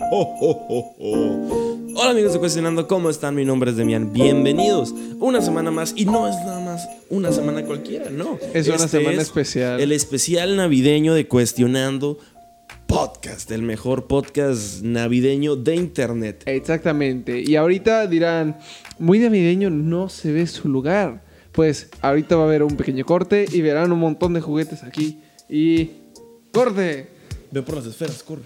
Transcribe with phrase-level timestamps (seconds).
[1.94, 3.34] Hola amigos de Cuestionando, ¿cómo están?
[3.34, 4.94] Mi nombre es Demian, bienvenidos.
[5.18, 8.38] Una semana más y no es nada más una semana cualquiera, no.
[8.54, 9.78] Es una Este semana es especial.
[9.78, 12.18] El especial navideño de Cuestionando
[12.86, 16.44] Podcast, el mejor podcast navideño de internet.
[16.46, 17.42] Exactamente.
[17.46, 18.58] Y ahorita dirán,
[18.98, 21.22] muy navideño no se ve su lugar.
[21.52, 25.20] Pues ahorita va a haber un pequeño corte y verán un montón de juguetes aquí.
[25.48, 25.90] Y...
[26.52, 27.08] ¡Corte!
[27.50, 28.42] Ve por las esferas, corre.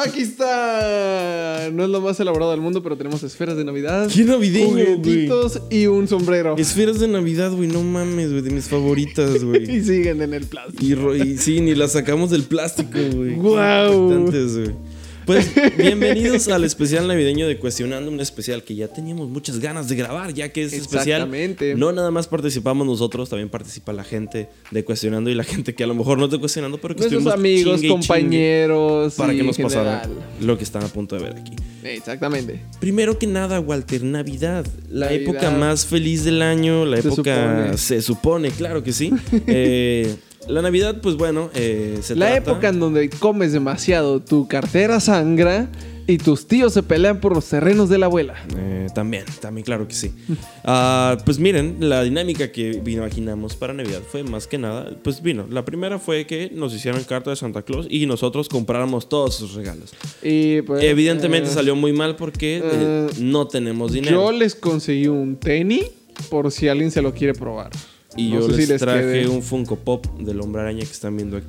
[0.00, 1.70] Aquí está.
[1.72, 4.08] No es lo más elaborado del mundo, pero tenemos esferas de Navidad.
[4.12, 4.96] ¡Qué navideño, güey!
[4.96, 6.56] Juguetitos y un sombrero.
[6.56, 9.70] Esferas de Navidad, güey, no mames, güey, de mis favoritas, güey.
[9.70, 11.14] Y siguen en el plástico.
[11.14, 13.34] Y, sí, ni las sacamos del plástico, güey.
[13.34, 14.26] Guau.
[14.26, 14.91] güey.
[15.26, 19.94] Pues bienvenidos al especial navideño de Cuestionando, un especial que ya teníamos muchas ganas de
[19.94, 21.22] grabar, ya que es especial.
[21.22, 21.74] Exactamente.
[21.76, 25.84] No nada más participamos nosotros, también participa la gente de Cuestionando y la gente que
[25.84, 29.14] a lo mejor no está cuestionando, pero que Nuestros amigos, chingue y chingue compañeros.
[29.14, 30.08] para que nos pasara
[30.40, 31.52] lo que están a punto de ver aquí.
[31.84, 32.60] Exactamente.
[32.80, 35.22] Primero que nada, Walter, Navidad, la Navidad.
[35.34, 37.78] época más feliz del año, la Se época supone.
[37.78, 39.12] se supone, claro que sí.
[39.46, 40.14] Eh,
[40.48, 45.00] la Navidad, pues bueno, eh, se La trata- época en donde comes demasiado, tu cartera
[45.00, 45.68] sangra
[46.06, 48.34] y tus tíos se pelean por los terrenos de la abuela.
[48.58, 50.12] Eh, también, también, claro que sí.
[50.64, 55.46] Ah, pues miren, la dinámica que imaginamos para Navidad fue más que nada, pues vino.
[55.48, 59.54] La primera fue que nos hicieran carta de Santa Claus y nosotros compráramos todos sus
[59.54, 59.92] regalos.
[60.22, 64.22] Y pues, Evidentemente eh, salió muy mal porque eh, no tenemos dinero.
[64.26, 65.86] Yo les conseguí un tenis
[66.30, 67.70] por si alguien se lo quiere probar.
[68.16, 69.28] Y No yo les, si les traje quede.
[69.28, 71.46] un Funko Pop del Hombre Araña que están viendo aquí.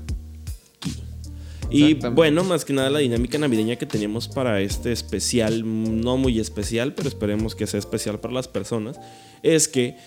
[1.69, 5.63] Y bueno, más que nada la dinámica navideña que teníamos para este especial,
[6.01, 8.99] no muy especial, pero esperemos que sea especial para las personas,
[9.41, 9.97] es que,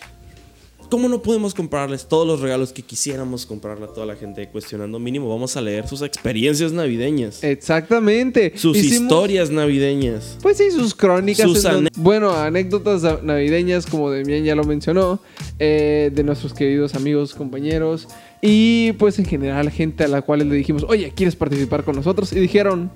[0.90, 4.98] ¿cómo no podemos comprarles todos los regalos que quisiéramos comprarle a toda la gente cuestionando?
[4.98, 8.52] Mínimo, vamos a leer sus experiencias navideñas, Exactamente.
[8.56, 10.38] sus Hicimos- historias navideñas.
[10.42, 11.46] Pues sí, sus crónicas.
[11.48, 15.20] Sus donde- bueno, anécdotas na- navideñas, como Demian ya lo mencionó,
[15.58, 18.08] eh, de nuestros queridos amigos, compañeros.
[18.42, 22.32] Y pues en general, gente a la cual le dijimos, oye, ¿quieres participar con nosotros?
[22.32, 22.90] Y dijeron,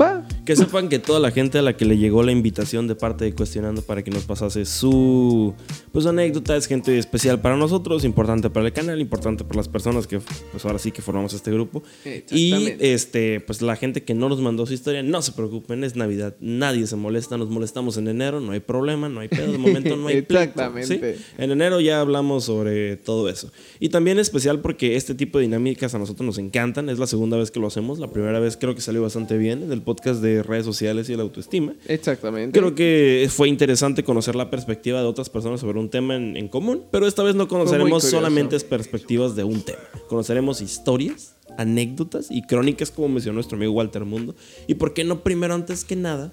[0.00, 0.26] va.
[0.50, 3.24] Que sepan que toda la gente a la que le llegó la invitación de parte
[3.24, 5.54] de Cuestionando para que nos pasase su
[5.92, 10.08] pues, anécdota es gente especial para nosotros, importante para el canal, importante para las personas
[10.08, 10.18] que
[10.50, 11.84] pues ahora sí que formamos este grupo.
[12.32, 15.94] Y este pues la gente que no nos mandó su historia, no se preocupen, es
[15.94, 19.58] Navidad, nadie se molesta, nos molestamos en enero, no hay problema, no hay pedo, de
[19.58, 21.16] momento no hay pleito, Exactamente.
[21.16, 21.24] ¿sí?
[21.38, 23.52] En enero ya hablamos sobre todo eso.
[23.78, 26.88] Y también especial porque este tipo de dinámicas a nosotros nos encantan.
[26.88, 28.00] Es la segunda vez que lo hacemos.
[28.00, 31.16] La primera vez creo que salió bastante bien en el podcast de redes sociales y
[31.16, 31.74] la autoestima.
[31.86, 32.58] Exactamente.
[32.58, 36.48] Creo que fue interesante conocer la perspectiva de otras personas sobre un tema en, en
[36.48, 39.80] común, pero esta vez no conoceremos solamente perspectivas de un tema.
[40.08, 44.34] Conoceremos historias, anécdotas y crónicas, como mencionó nuestro amigo Walter Mundo.
[44.66, 46.32] Y por qué no primero, antes que nada,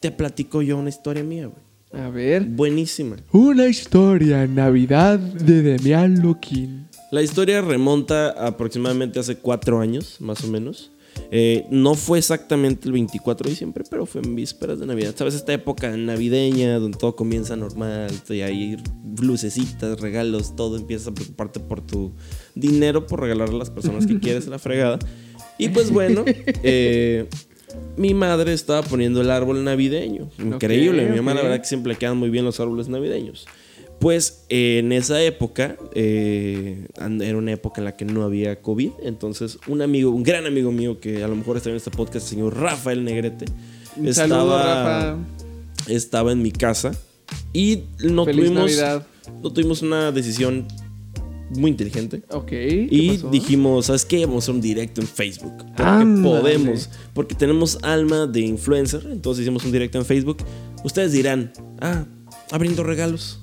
[0.00, 1.68] te platico yo una historia mía, güey.
[1.92, 2.44] A ver.
[2.44, 3.16] Buenísima.
[3.32, 6.86] Una historia Navidad de Demian Loquín.
[7.10, 10.92] La historia remonta aproximadamente hace cuatro años, más o menos.
[11.30, 15.14] Eh, no fue exactamente el 24 de diciembre, pero fue en vísperas de Navidad.
[15.16, 15.34] ¿Sabes?
[15.34, 18.76] Esta época navideña donde todo comienza normal, y hay
[19.20, 22.12] lucecitas, regalos, todo empiezas a preocuparte por tu
[22.54, 24.98] dinero, por regalarle a las personas que quieres la fregada.
[25.58, 26.24] Y pues bueno,
[26.62, 27.26] eh,
[27.96, 30.30] mi madre estaba poniendo el árbol navideño.
[30.38, 33.46] Increíble, mi mamá la verdad que siempre le quedan muy bien los árboles navideños.
[34.00, 36.86] Pues eh, en esa época, eh,
[37.20, 40.70] era una época en la que no había COVID, entonces un amigo, un gran amigo
[40.70, 43.46] mío que a lo mejor está en este podcast, el señor Rafael Negrete,
[43.96, 45.16] Un saludo, Rafa.
[45.88, 46.92] estaba en mi casa
[47.52, 49.06] y no Feliz tuvimos, Navidad.
[49.42, 50.68] no tuvimos una decisión
[51.56, 52.22] muy inteligente.
[52.30, 52.46] Ok.
[52.46, 53.30] ¿qué Y pasó?
[53.30, 54.26] dijimos, ¿sabes qué?
[54.26, 55.54] Vamos a hacer un directo en Facebook.
[55.76, 56.90] Porque podemos.
[57.14, 59.08] Porque tenemos alma de influencer.
[59.10, 60.36] Entonces hicimos un directo en Facebook.
[60.84, 61.50] Ustedes dirán,
[61.80, 62.04] ah,
[62.50, 63.40] abriendo regalos.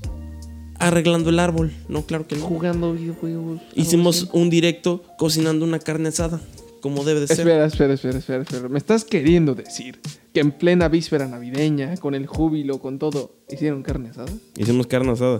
[0.85, 1.71] Arreglando el árbol.
[1.89, 2.45] No, claro que no.
[2.45, 3.59] Jugando videojuegos.
[3.73, 6.39] Hicimos un directo cocinando una carne asada.
[6.79, 7.39] Como debe de ser.
[7.39, 8.69] Espera, espera, espera, espera, espera.
[8.69, 9.99] ¿Me estás queriendo decir
[10.31, 14.31] que en plena víspera navideña, con el júbilo, con todo, hicieron carne asada?
[14.55, 15.39] Hicimos carne asada.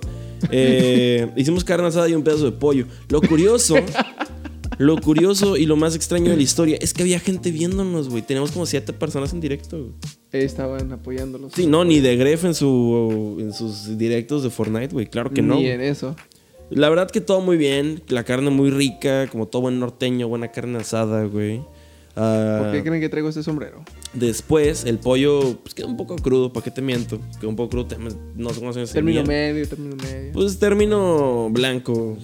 [0.49, 2.87] Eh, hicimos carne asada y un pedazo de pollo.
[3.09, 3.75] Lo curioso,
[4.79, 8.23] lo curioso y lo más extraño de la historia es que había gente viéndonos, güey.
[8.23, 9.91] Teníamos como siete personas en directo, güey.
[10.31, 11.53] Estaban apoyándolos.
[11.53, 15.07] Sí, no, ni de Gref en, su, en sus directos de Fortnite, güey.
[15.07, 15.55] Claro que no.
[15.55, 16.15] Ni en eso.
[16.69, 18.01] La verdad que todo muy bien.
[18.09, 21.61] La carne muy rica, como todo buen norteño, buena carne asada, güey.
[22.17, 23.83] Ah, ¿Por qué creen que traigo este sombrero?
[24.13, 27.19] después, el pollo, pues queda un poco crudo, ¿para qué te miento?
[27.41, 28.09] Queda un poco crudo, te- no
[28.51, 28.91] sé cómo se llama.
[28.93, 30.31] Término medio, término medio.
[30.31, 32.17] Pues término blanco,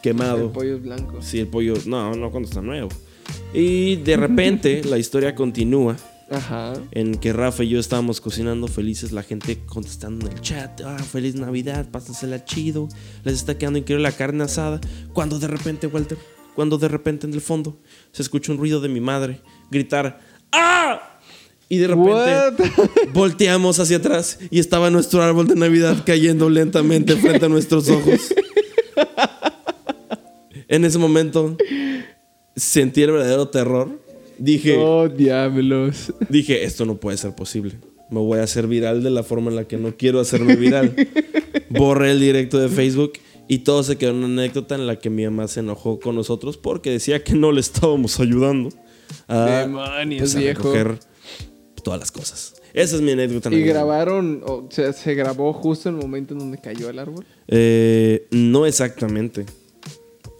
[0.00, 0.44] quemado.
[0.44, 1.16] el pollo es blanco.
[1.20, 2.88] Sí, el pollo, no, no cuando está nuevo.
[3.52, 5.96] Y de repente la historia continúa
[6.30, 6.74] Ajá.
[6.90, 10.98] en que Rafa y yo estábamos cocinando felices, la gente contestando en el chat, ah,
[10.98, 12.88] feliz Navidad, pásensela chido,
[13.24, 14.80] les está quedando increíble la carne asada,
[15.12, 16.18] cuando de repente, Walter,
[16.54, 17.78] cuando de repente en el fondo
[18.12, 19.40] se escucha un ruido de mi madre
[19.70, 20.20] gritar,
[20.52, 21.20] ¡ah!
[21.68, 22.72] Y de repente
[23.12, 28.32] volteamos hacia atrás y estaba nuestro árbol de Navidad cayendo lentamente frente a nuestros ojos.
[30.68, 31.56] En ese momento
[32.54, 34.00] sentí el verdadero terror.
[34.38, 36.12] Dije, Oh, diablos.
[36.28, 37.74] Dije, esto no puede ser posible.
[38.10, 40.94] Me voy a hacer viral de la forma en la que no quiero hacerme viral.
[41.70, 43.14] Borré el directo de Facebook
[43.48, 46.14] y todo se quedó en una anécdota en la que mi mamá se enojó con
[46.14, 48.70] nosotros porque decía que no le estábamos ayudando
[49.28, 50.62] a, Demonios, pues, a viejo.
[50.62, 50.98] recoger
[51.82, 52.54] todas las cosas.
[52.72, 53.52] Esa es mi anécdota.
[53.52, 57.24] ¿Y grabaron, o sea, se grabó justo en el momento en donde cayó el árbol?
[57.48, 59.46] Eh, no exactamente.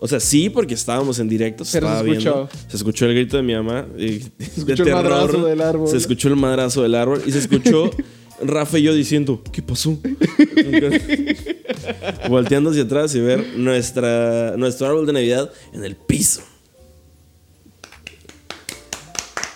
[0.07, 1.65] O sea, sí, porque estábamos en directo.
[1.65, 2.11] Se, Pero se escuchó.
[2.35, 2.49] viendo.
[2.69, 3.87] se escuchó el grito de mi mamá.
[3.99, 5.89] y- de escuchó el madrazo del árbol.
[5.89, 7.23] Se escuchó el madrazo del árbol.
[7.27, 7.91] Y se escuchó
[8.41, 9.99] Rafa y yo diciendo: ¿Qué pasó?
[12.29, 16.43] Volteando hacia atrás y ver nuestra, nuestro árbol de Navidad en el piso.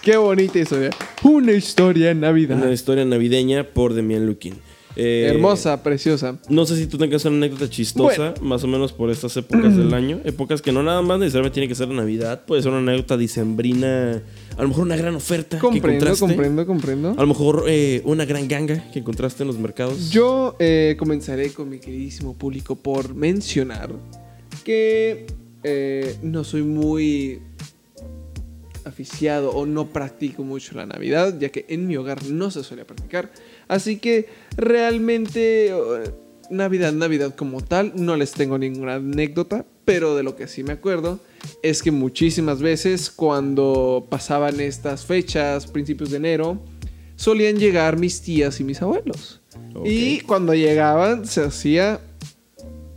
[0.02, 0.90] Qué bonita historia.
[1.22, 2.56] Una historia Navidad.
[2.56, 4.54] Una historia navideña por Demian Lukin.
[4.96, 6.36] Eh, Hermosa, preciosa.
[6.48, 9.94] No sé si tú tengas una anécdota chistosa, más o menos por estas épocas del
[9.94, 10.20] año.
[10.24, 12.44] Épocas que no nada más necesariamente tiene que ser Navidad.
[12.44, 14.22] Puede ser una anécdota dicembrina.
[14.56, 16.26] A lo mejor una gran oferta que Comprendo, encontraste.
[16.26, 17.10] comprendo, comprendo.
[17.16, 20.10] A lo mejor eh, una gran ganga que encontraste en los mercados.
[20.10, 23.92] Yo eh, comenzaré con mi queridísimo público por mencionar
[24.64, 25.26] que
[25.62, 27.40] eh, no soy muy
[28.84, 32.84] aficiado o no practico mucho la Navidad, ya que en mi hogar no se suele
[32.84, 33.30] practicar.
[33.70, 34.26] Así que
[34.56, 35.72] realmente eh,
[36.50, 40.72] Navidad, Navidad como tal, no les tengo ninguna anécdota, pero de lo que sí me
[40.72, 41.20] acuerdo
[41.62, 46.58] es que muchísimas veces cuando pasaban estas fechas, principios de enero,
[47.14, 49.40] solían llegar mis tías y mis abuelos.
[49.84, 52.00] Y cuando llegaban se hacía...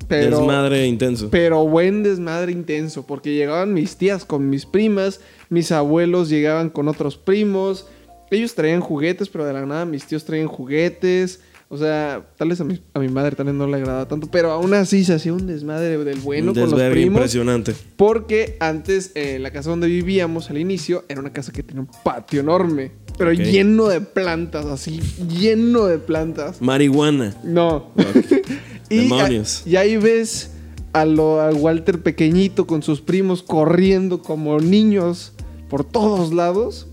[0.07, 1.29] Pero, Desmadre intenso.
[1.29, 6.87] pero buen desmadre intenso, porque llegaban mis tías con mis primas, mis abuelos llegaban con
[6.87, 7.87] otros primos,
[8.33, 11.39] ellos traían juguetes, pero de la nada mis tíos traían juguetes.
[11.69, 14.51] O sea, tal vez a mi, a mi madre también no le agradaba tanto, pero
[14.51, 17.15] aún así se hacía un desmadre del bueno Un con los primos.
[17.15, 17.73] impresionante.
[17.95, 21.89] Porque antes, eh, la casa donde vivíamos al inicio, era una casa que tenía un
[22.03, 26.61] patio enorme, pero lleno de plantas, así, lleno de plantas.
[26.61, 27.35] Marihuana.
[27.43, 27.91] No.
[28.91, 29.63] y, Demonios.
[29.65, 30.51] y ahí ves
[30.93, 35.33] a, lo, a Walter pequeñito con sus primos corriendo como niños
[35.69, 36.87] por todos lados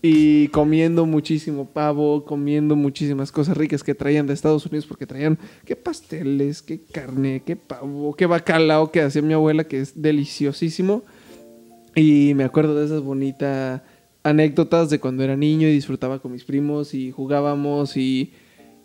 [0.00, 5.38] y comiendo muchísimo pavo, comiendo muchísimas cosas ricas que traían de Estados Unidos porque traían
[5.64, 11.02] qué pasteles, qué carne, qué pavo, qué bacalao que hacía mi abuela que es deliciosísimo.
[11.96, 13.82] Y me acuerdo de esas bonitas
[14.22, 18.32] anécdotas de cuando era niño y disfrutaba con mis primos y jugábamos y...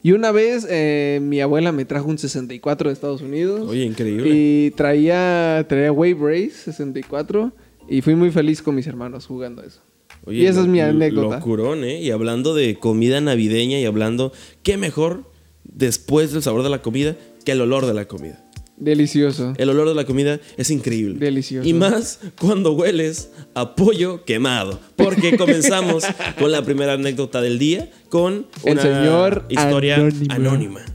[0.05, 3.69] Y una vez eh, mi abuela me trajo un 64 de Estados Unidos.
[3.69, 4.29] Oye, increíble.
[4.29, 7.53] Y traía, traía Wave Race 64
[7.87, 9.79] y fui muy feliz con mis hermanos jugando eso.
[10.25, 11.37] Oye, y esa es lo- mi anécdota.
[11.37, 12.01] Locurón, ¿eh?
[12.01, 14.31] Y hablando de comida navideña y hablando,
[14.63, 15.29] ¿qué mejor
[15.63, 17.15] después del sabor de la comida
[17.45, 18.39] que el olor de la comida?
[18.77, 19.53] Delicioso.
[19.57, 21.19] El olor de la comida es increíble.
[21.19, 21.67] Delicioso.
[21.67, 24.79] Y más cuando hueles a pollo quemado.
[24.95, 26.03] Porque comenzamos
[26.39, 30.33] con la primera anécdota del día con El una señor historia Anónimo.
[30.33, 30.85] anónima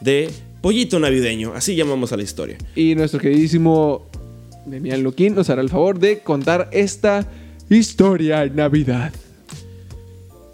[0.00, 1.52] de pollito navideño.
[1.54, 2.58] Así llamamos a la historia.
[2.74, 4.06] Y nuestro queridísimo
[4.66, 7.26] Demian Luquín nos hará el favor de contar esta
[7.70, 9.12] historia en Navidad.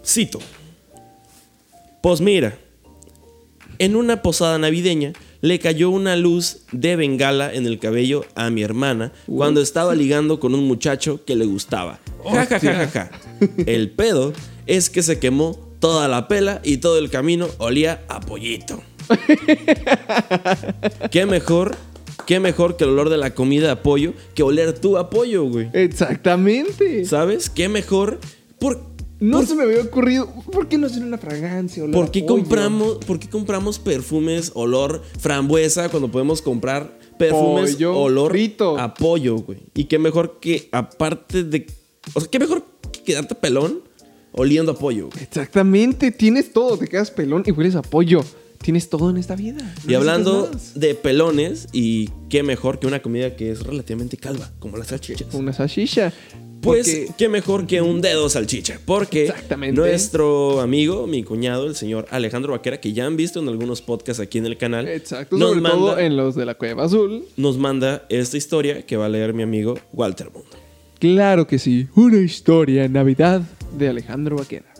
[0.05, 0.39] Cito.
[2.01, 2.57] Pues mira,
[3.79, 8.63] en una posada navideña le cayó una luz de bengala en el cabello a mi
[8.63, 11.99] hermana cuando estaba ligando con un muchacho que le gustaba.
[12.23, 13.11] Ja, ja, ja, ja, ja.
[13.65, 14.33] El pedo
[14.65, 18.81] es que se quemó toda la pela y todo el camino olía a pollito.
[21.11, 21.75] Qué mejor,
[22.25, 25.45] qué mejor que el olor de la comida a pollo que oler tu a pollo,
[25.45, 25.69] güey.
[25.73, 27.05] Exactamente.
[27.05, 27.49] ¿Sabes?
[27.49, 28.19] Qué mejor.
[28.59, 28.81] ¿Por,
[29.19, 30.27] No se me había ocurrido.
[30.51, 31.83] ¿Por qué no hacer una fragancia?
[31.83, 32.33] olor ¿Por a qué, pollo?
[32.33, 38.77] compramos, ¿Por qué compramos perfumes olor frambuesa cuando podemos comprar perfumes Pollo olor frito.
[38.77, 39.59] a pollo, güey?
[39.73, 41.67] Y qué mejor que, aparte de.
[42.13, 43.81] O sea, qué mejor que quedarte pelón
[44.31, 45.23] oliendo a pollo, güey.
[45.23, 46.11] Exactamente.
[46.11, 46.77] Tienes todo.
[46.77, 48.23] Te quedas pelón y hueles a pollo.
[48.65, 49.59] Tienes todo en esta vida.
[49.85, 54.49] No Y hablando de pelones, y qué mejor que una comida que es relativamente calva,
[54.57, 55.31] como las salchichas.
[55.35, 56.11] Una salchicha.
[56.61, 58.79] Pues, Porque- qué mejor que un dedo salchicha.
[58.83, 59.31] Porque
[59.71, 64.19] nuestro amigo, mi cuñado, el señor Alejandro Vaquera, que ya han visto en algunos podcasts
[64.19, 65.37] aquí en el canal, Exacto.
[65.37, 67.23] nos, Sobre todo manda, en los de la Cueva Azul.
[67.37, 70.49] nos manda esta historia que va a leer mi amigo Walter Mundo.
[70.97, 73.43] Claro que sí, una historia en Navidad
[73.77, 74.73] de Alejandro Vaquera.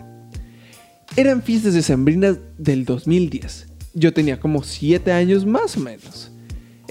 [1.16, 3.68] Eran fiestas decembrinas del 2010.
[3.96, 6.32] Yo tenía como 7 años más o menos.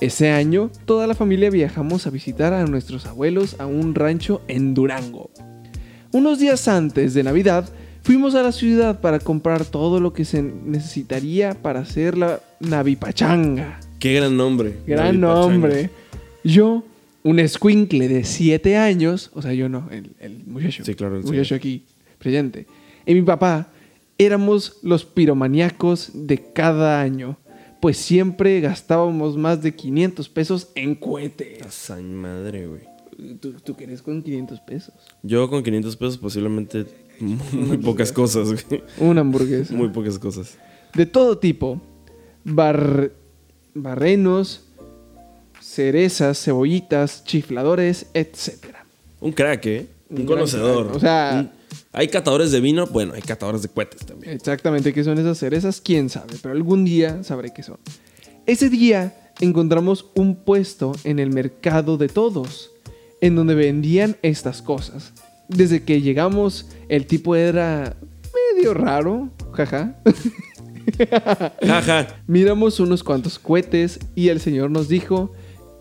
[0.00, 4.74] Ese año, toda la familia viajamos a visitar a nuestros abuelos a un rancho en
[4.74, 5.30] Durango.
[6.12, 7.68] Unos días antes de Navidad,
[8.02, 13.80] fuimos a la ciudad para comprar todo lo que se necesitaría para hacer la Navipachanga.
[13.98, 14.78] Qué gran nombre.
[14.86, 15.90] Gran nombre.
[16.42, 16.84] Yo,
[17.22, 20.84] un escuincle de 7 años, o sea, yo no, el, el muchacho.
[20.84, 21.28] Sí, claro, El sí.
[21.30, 21.84] muchacho aquí,
[22.18, 22.66] presente.
[23.06, 23.68] Y mi papá,
[24.18, 27.36] éramos los piromaníacos de cada año,
[27.80, 31.62] pues siempre gastábamos más de 500 pesos en cohetes.
[31.66, 32.82] Asa madre, güey.
[33.40, 34.94] ¿Tú, tú qué eres con 500 pesos?
[35.22, 36.84] Yo con 500 pesos posiblemente
[37.20, 38.82] muy, pocas cosas, güey.
[38.98, 39.72] Una hamburguesa.
[39.74, 40.58] Muy pocas cosas.
[40.94, 41.80] de todo tipo.
[42.44, 43.12] Bar-
[43.74, 44.64] barrenos,
[45.60, 48.66] cerezas, cebollitas, chifladores, etc.
[49.20, 49.86] Un crack, ¿eh?
[50.10, 50.84] Un, conocedor.
[50.86, 50.96] crack.
[50.96, 51.52] O sea-
[51.94, 54.34] hay catadores de vino, bueno, hay catadores de cohetes también.
[54.34, 57.78] Exactamente qué son esas cerezas, quién sabe, pero algún día sabré qué son.
[58.46, 62.72] Ese día encontramos un puesto en el mercado de todos,
[63.20, 65.12] en donde vendían estas cosas.
[65.48, 67.96] Desde que llegamos, el tipo era
[68.56, 69.96] medio raro, jaja.
[71.62, 72.16] Jaja.
[72.26, 75.32] Miramos unos cuantos cohetes y el señor nos dijo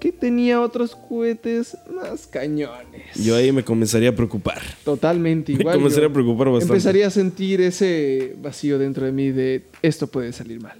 [0.03, 3.15] que tenía otros cohetes más cañones.
[3.15, 4.61] Yo ahí me comenzaría a preocupar.
[4.83, 5.77] Totalmente Me igual.
[5.77, 6.73] comenzaría yo a preocupar bastante.
[6.73, 10.77] Empezaría a sentir ese vacío dentro de mí de esto puede salir mal.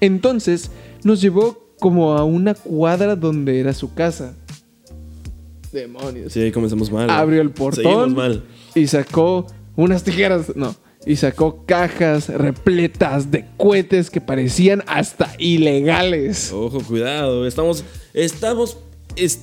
[0.00, 0.70] Entonces
[1.02, 4.36] nos llevó como a una cuadra donde era su casa.
[5.72, 6.32] Demonios.
[6.32, 7.10] Sí, ahí comenzamos mal.
[7.10, 8.44] Abrió el Seguimos portón mal.
[8.76, 10.54] y sacó unas tijeras.
[10.54, 10.76] No.
[11.04, 16.52] Y sacó cajas repletas de cohetes que parecían hasta ilegales.
[16.52, 17.46] Ojo, cuidado.
[17.46, 17.84] Estamos.
[18.14, 18.76] Estamos.
[19.16, 19.40] es-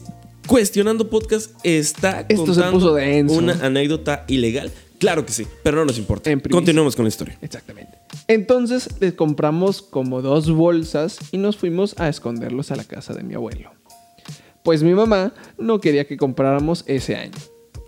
[0.47, 1.51] cuestionando podcast.
[1.63, 3.35] Está Esto se contando puso denso.
[3.35, 4.71] una anécdota ilegal.
[4.97, 6.31] Claro que sí, pero no nos importa.
[6.49, 7.37] Continuemos con la historia.
[7.41, 7.97] Exactamente.
[8.27, 13.23] Entonces les compramos como dos bolsas y nos fuimos a esconderlos a la casa de
[13.23, 13.71] mi abuelo.
[14.63, 17.31] Pues mi mamá no quería que compráramos ese año.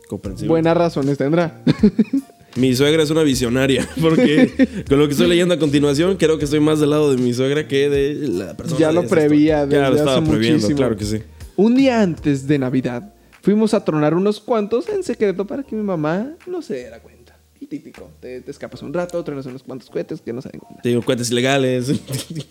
[0.07, 0.49] Comprensible.
[0.49, 1.61] Buenas razones tendrá.
[2.55, 6.45] Mi suegra es una visionaria, porque con lo que estoy leyendo a continuación, creo que
[6.45, 8.79] estoy más del lado de mi suegra que de la persona.
[8.79, 9.79] Ya de lo esa prevía historia.
[9.79, 10.77] Ya lo desde estaba hace previendo, muchísimo.
[10.77, 11.19] claro que sí.
[11.55, 15.83] Un día antes de Navidad fuimos a tronar unos cuantos en secreto para que mi
[15.83, 17.37] mamá no se diera cuenta.
[17.59, 20.81] Y típico, te, te escapas un rato, tronas unos cuantos cohetes que no cuenta.
[20.81, 21.89] Te digo, cohetes ilegales.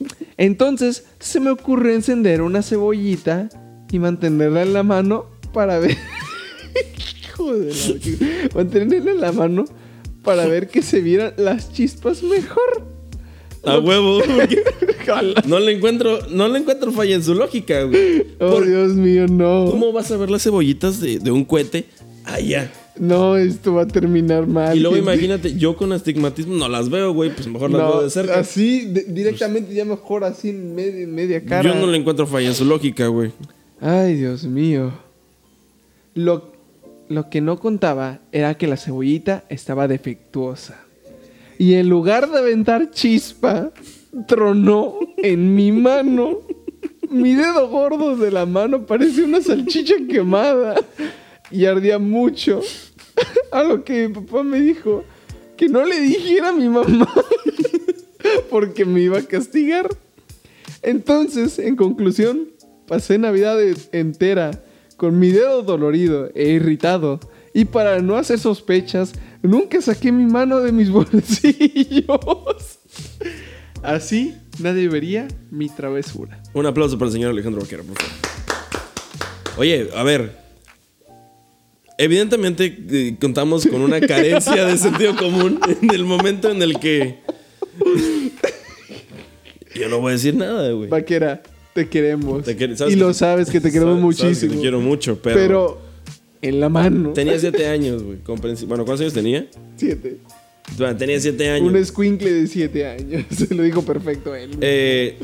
[0.37, 3.49] Entonces se me ocurrió encender una cebollita
[3.91, 5.97] y mantenerla en la mano para ver.
[7.37, 7.75] Joder,
[8.55, 9.65] mantenerla en la mano
[10.23, 12.87] para ver que se vieran las chispas mejor.
[13.65, 14.21] A huevo.
[15.47, 18.27] No le encuentro, no le encuentro falla en su lógica, güey.
[18.39, 19.67] Oh, Por- Dios mío, no.
[19.69, 21.87] ¿Cómo vas a ver las cebollitas de, de un cohete
[22.25, 22.71] allá?
[22.97, 24.77] No, esto va a terminar mal.
[24.77, 25.11] Y luego gente.
[25.13, 28.39] imagínate, yo con astigmatismo no las veo, güey, pues mejor las No, veo de cerca.
[28.39, 31.69] Así, de- directamente, ya mejor así en media, media cara.
[31.69, 33.33] Yo no le encuentro falla en su lógica, güey.
[33.81, 34.93] Ay, Dios mío.
[36.15, 36.50] Lo,
[37.11, 40.81] lo que no contaba era que la cebollita estaba defectuosa.
[41.59, 43.73] Y en lugar de aventar chispa,
[44.29, 46.39] tronó en mi mano.
[47.11, 50.77] Mi dedo gordo de la mano parecía una salchicha quemada.
[51.51, 52.61] Y ardía mucho.
[53.51, 55.03] A lo que papá me dijo
[55.57, 57.13] que no le dijera a mi mamá.
[58.51, 59.89] Porque me iba a castigar.
[60.81, 62.49] Entonces, en conclusión,
[62.87, 63.59] pasé Navidad
[63.91, 64.53] entera
[65.01, 67.21] con mi dedo dolorido e irritado.
[67.55, 72.19] Y para no hacer sospechas, nunca saqué mi mano de mis bolsillos.
[73.83, 76.43] Así nadie vería mi travesura.
[76.53, 78.15] Un aplauso para el señor Alejandro Vaquero, por favor.
[79.57, 80.37] Oye, a ver.
[81.97, 87.21] Evidentemente eh, contamos con una carencia de sentido común en el momento en el que.
[89.75, 90.91] Yo no voy a decir nada, güey.
[90.91, 91.43] Vaquera,
[91.85, 92.45] te queremos.
[92.45, 94.55] Te quer- sabes y lo sabes que te queremos Sabes- sabes que muchísimo.
[94.55, 95.37] te quiero mucho, pero.
[95.37, 95.79] pero...
[96.43, 97.13] en la mano.
[97.13, 98.19] Tenía siete años, güey.
[98.67, 99.47] Bueno, ¿cuántos años tenía?
[99.77, 100.19] Siete.
[100.99, 101.69] Tenía siete años.
[101.69, 103.25] Un escuincle de siete años.
[103.37, 104.51] Se lo dijo perfecto él.
[104.61, 105.19] Eh,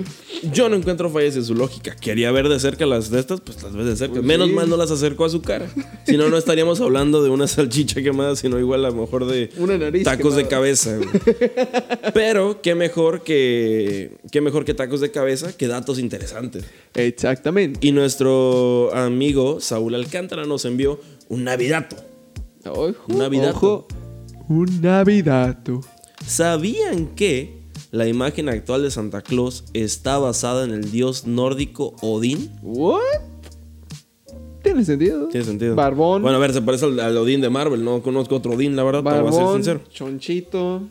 [0.53, 1.95] yo no encuentro fallas en su lógica.
[1.95, 4.15] Quería ver de cerca las de estas, pues las ves de cerca.
[4.15, 4.55] Pues Menos sí.
[4.55, 5.67] mal no las acercó a su cara.
[6.05, 9.51] Si no, no estaríamos hablando de una salchicha quemada, sino igual a lo mejor de
[9.59, 10.99] Una nariz tacos de cabeza.
[12.15, 16.65] Pero qué mejor que qué mejor que tacos de cabeza que datos interesantes.
[16.95, 17.79] Exactamente.
[17.87, 21.97] Y nuestro amigo Saúl Alcántara nos envió un navidato.
[22.65, 23.57] Ojo, Un navidato.
[23.57, 23.89] ojo.
[24.49, 25.81] Un navidato.
[26.25, 32.51] ¿Sabían que la imagen actual de Santa Claus está basada en el dios nórdico Odín?
[32.63, 33.01] ¿What?
[34.63, 35.29] ¿Te tiene sentido.
[35.29, 35.75] Tiene sentido.
[35.75, 36.23] Barbón.
[36.23, 37.85] Bueno, a ver, se parece al, al Odín de Marvel.
[37.85, 39.81] No conozco otro Odín, la verdad, te voy a ser Barbón, sincero.
[39.91, 40.83] chonchito.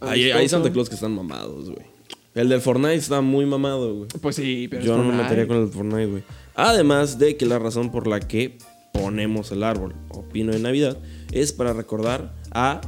[0.00, 0.48] Hay, hay.
[0.48, 1.86] Santa Claus que están mamados, güey.
[2.34, 4.08] El del Fortnite está muy mamado, güey.
[4.20, 6.22] Pues sí, pero Yo no me metería con el Fortnite, güey.
[6.54, 8.58] Además de que la razón por la que
[8.92, 10.98] ponemos el árbol o pino de Navidad
[11.30, 12.80] es para recordar a.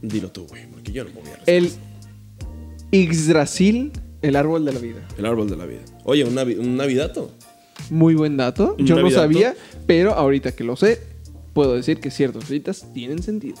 [0.00, 1.70] Dilo tú, güey, porque yo no me voy a El
[2.90, 5.06] Yggdrasil, el árbol de la vida.
[5.16, 5.80] El árbol de la vida.
[6.04, 7.30] Oye, un, navi- un navidato.
[7.90, 8.76] Muy buen dato.
[8.78, 9.22] Yo no navidato.
[9.22, 9.54] sabía,
[9.86, 11.00] pero ahorita que lo sé,
[11.52, 13.56] puedo decir que ciertas citas tienen sentido.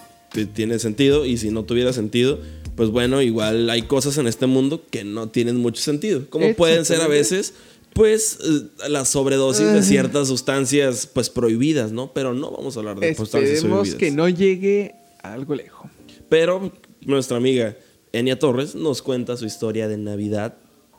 [0.54, 2.38] Tiene sentido y si no tuviera sentido,
[2.74, 6.28] pues bueno, igual hay cosas en este mundo que no tienen mucho sentido.
[6.30, 7.52] Como pueden ser a veces,
[7.92, 12.12] pues, eh, la sobredosis de ciertas sustancias, pues, prohibidas, ¿no?
[12.14, 13.98] Pero no vamos a hablar de sustancias Esperemos prohibidas.
[13.98, 15.90] que no llegue algo lejos.
[16.28, 17.76] Pero nuestra amiga
[18.12, 20.56] Enia Torres nos cuenta su historia de Navidad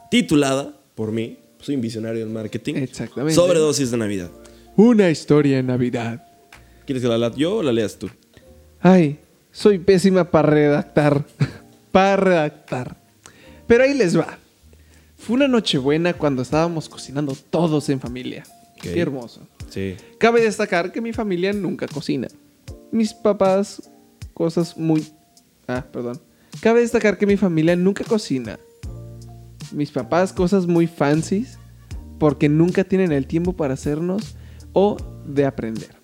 [0.09, 2.75] titulada por mí, soy un visionario en marketing.
[2.75, 3.35] Exactamente.
[3.35, 4.29] Sobredosis de Navidad.
[4.75, 6.27] Una historia en Navidad.
[6.85, 8.09] ¿Quieres que la lea yo o la leas tú?
[8.81, 9.19] Ay,
[9.51, 11.25] soy pésima para redactar.
[11.91, 12.97] para redactar.
[13.65, 14.37] Pero ahí les va.
[15.17, 18.43] Fue una noche buena cuando estábamos cocinando todos en familia.
[18.81, 19.47] Qué hermoso.
[19.69, 19.95] Sí.
[20.17, 22.27] Cabe destacar que mi familia nunca cocina.
[22.91, 23.89] Mis papás,
[24.33, 25.05] cosas muy...
[25.67, 26.19] Ah, perdón.
[26.61, 28.59] Cabe destacar que mi familia nunca cocina.
[29.71, 31.57] Mis papás, cosas muy fancies,
[32.19, 34.35] porque nunca tienen el tiempo para hacernos
[34.73, 35.95] o de aprender.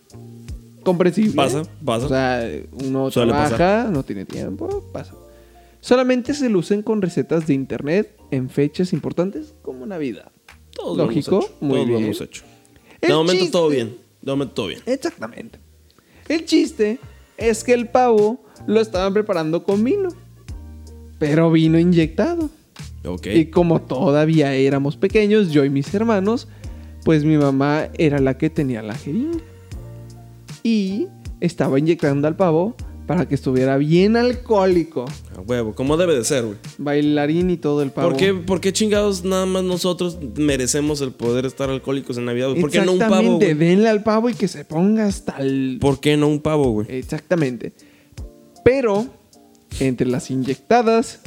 [0.83, 1.35] Comprensible.
[1.35, 2.05] Pasa, pasa.
[2.05, 2.49] O sea,
[2.83, 5.13] uno Suele trabaja, no tiene tiempo, pasa.
[5.81, 10.31] Solamente se lucen con recetas de internet en fechas importantes como Navidad.
[10.75, 11.55] Todos lo Lógico, hemos hecho.
[11.61, 11.99] muy Todos bien.
[11.99, 12.43] lo hemos hecho.
[13.01, 13.97] De El momento chiste- todo bien.
[14.21, 14.81] De momento todo bien.
[14.85, 15.59] Exactamente.
[16.27, 16.99] El chiste
[17.39, 20.09] es que el pavo lo estaban preparando con vino.
[21.17, 22.49] Pero vino inyectado.
[23.05, 23.27] Ok.
[23.27, 26.47] Y como todavía éramos pequeños, yo y mis hermanos,
[27.03, 29.39] pues mi mamá era la que tenía la jeringa.
[30.63, 31.07] Y
[31.39, 32.75] estaba inyectando al pavo
[33.09, 35.05] para que estuviera bien alcohólico.
[35.35, 36.57] A huevo, como debe de ser, güey.
[36.77, 38.09] Bailarín y todo el pavo.
[38.09, 42.49] ¿Por qué, por qué chingados nada más nosotros merecemos el poder estar alcohólicos en Navidad?
[42.49, 42.61] güey?
[42.61, 45.79] ¿Por qué no un pavo, Exactamente, denle al pavo y que se ponga hasta el
[45.81, 46.85] ¿Por qué no un pavo, güey?
[46.87, 47.73] Exactamente.
[48.63, 49.07] Pero,
[49.79, 51.21] entre las inyectadas,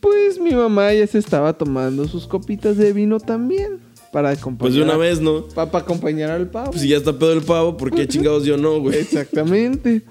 [0.00, 3.80] pues mi mamá ya se estaba tomando sus copitas de vino también.
[4.12, 4.58] Para acompañar.
[4.58, 5.46] Pues de una vez, ¿no?
[5.48, 6.70] Para acompañar al pavo.
[6.70, 8.98] Pues si ya está pedo el pavo, ¿por qué chingados yo no, güey?
[8.98, 10.04] Exactamente.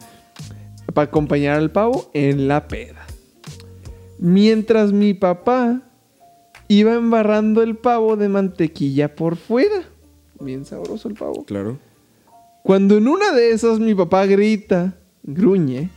[0.93, 3.05] Para acompañar al pavo en la peda.
[4.17, 5.81] Mientras mi papá
[6.67, 9.83] iba embarrando el pavo de mantequilla por fuera.
[10.39, 11.43] Bien sabroso el pavo.
[11.45, 11.77] Claro.
[12.63, 15.89] Cuando en una de esas mi papá grita, gruñe,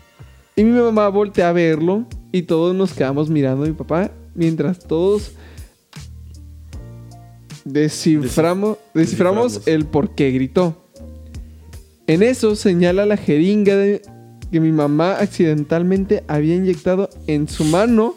[0.57, 4.78] y mi mamá voltea a verlo, y todos nos quedamos mirando a mi papá, mientras
[4.78, 5.33] todos
[7.64, 9.66] desciframos, desciframos Desciframos.
[9.68, 10.76] el por qué gritó.
[12.07, 14.02] En eso señala la jeringa de-
[14.53, 18.15] que mi mamá accidentalmente había inyectado en su mano,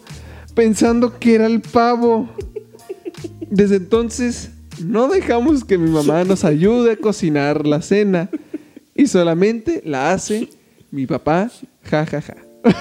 [0.54, 2.30] pensando que era el pavo.
[3.50, 4.52] Desde entonces,
[4.84, 8.30] no dejamos que mi mamá nos ayude a cocinar la cena
[8.94, 10.50] y solamente la hace
[10.92, 11.50] mi papá,
[11.84, 12.36] ja, ja, ja.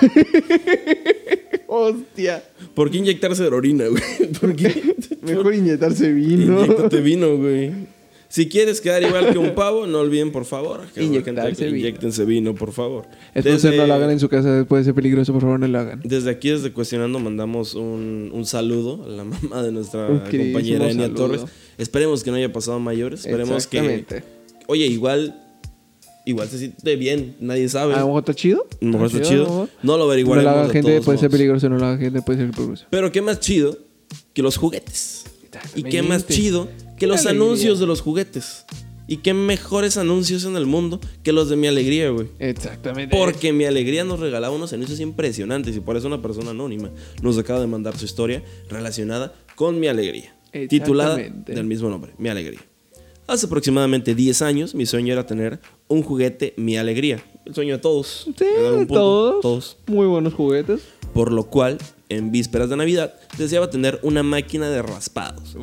[1.68, 2.42] Hostia.
[2.74, 4.02] ¿Por qué inyectarse de orina, güey?
[4.40, 4.94] ¿Por qué?
[5.22, 6.64] Mejor inyectarse vino.
[6.64, 7.72] Inyéctate vino, güey.
[8.34, 10.80] Si quieres quedar igual que un pavo, no olviden, por favor.
[10.92, 11.76] que Inyectarse vino.
[11.78, 13.06] Inyéctense vino, por favor.
[13.32, 15.78] Entonces Desde- no lo hagan en su casa, puede ser peligroso, por favor no lo
[15.78, 16.00] hagan.
[16.02, 21.14] Desde aquí, desde Cuestionando, mandamos un, un saludo a la mamá de nuestra compañera Enia.
[21.14, 21.42] Torres.
[21.78, 23.20] Esperemos que no haya pasado mayores.
[23.24, 24.04] Esperemos que.
[24.66, 25.40] Oye, igual.
[26.26, 27.94] Igual se siente bien, nadie sabe.
[27.94, 28.66] ¿A lo mejor está chido?
[28.80, 29.44] A lo mejor está ¿A lo chido.
[29.44, 29.68] mejor?
[29.82, 30.44] No lo No averiguaremos.
[30.44, 32.86] lo hagan de gente, puede ser peligroso, no lo hagan gente, puede ser peligroso.
[32.90, 33.78] Pero qué más chido
[34.32, 35.24] que los juguetes.
[35.76, 36.66] Y qué más chido
[36.98, 37.44] que los alegría.
[37.44, 38.64] anuncios de los juguetes.
[39.06, 42.28] Y qué mejores anuncios en el mundo que los de mi alegría, güey.
[42.38, 43.14] Exactamente.
[43.14, 46.90] Porque mi alegría nos regalaba unos anuncios impresionantes y por eso una persona anónima
[47.22, 50.34] nos acaba de mandar su historia relacionada con mi alegría.
[50.68, 52.60] Titulada del mismo nombre, Mi Alegría.
[53.26, 57.22] Hace aproximadamente 10 años mi sueño era tener un juguete Mi Alegría.
[57.44, 58.24] El sueño de todos.
[58.24, 59.40] Sí, punto, todos.
[59.42, 59.76] Todos.
[59.86, 60.82] Muy buenos juguetes.
[61.14, 65.56] Por lo cual, en vísperas de Navidad, deseaba tener una máquina de raspados.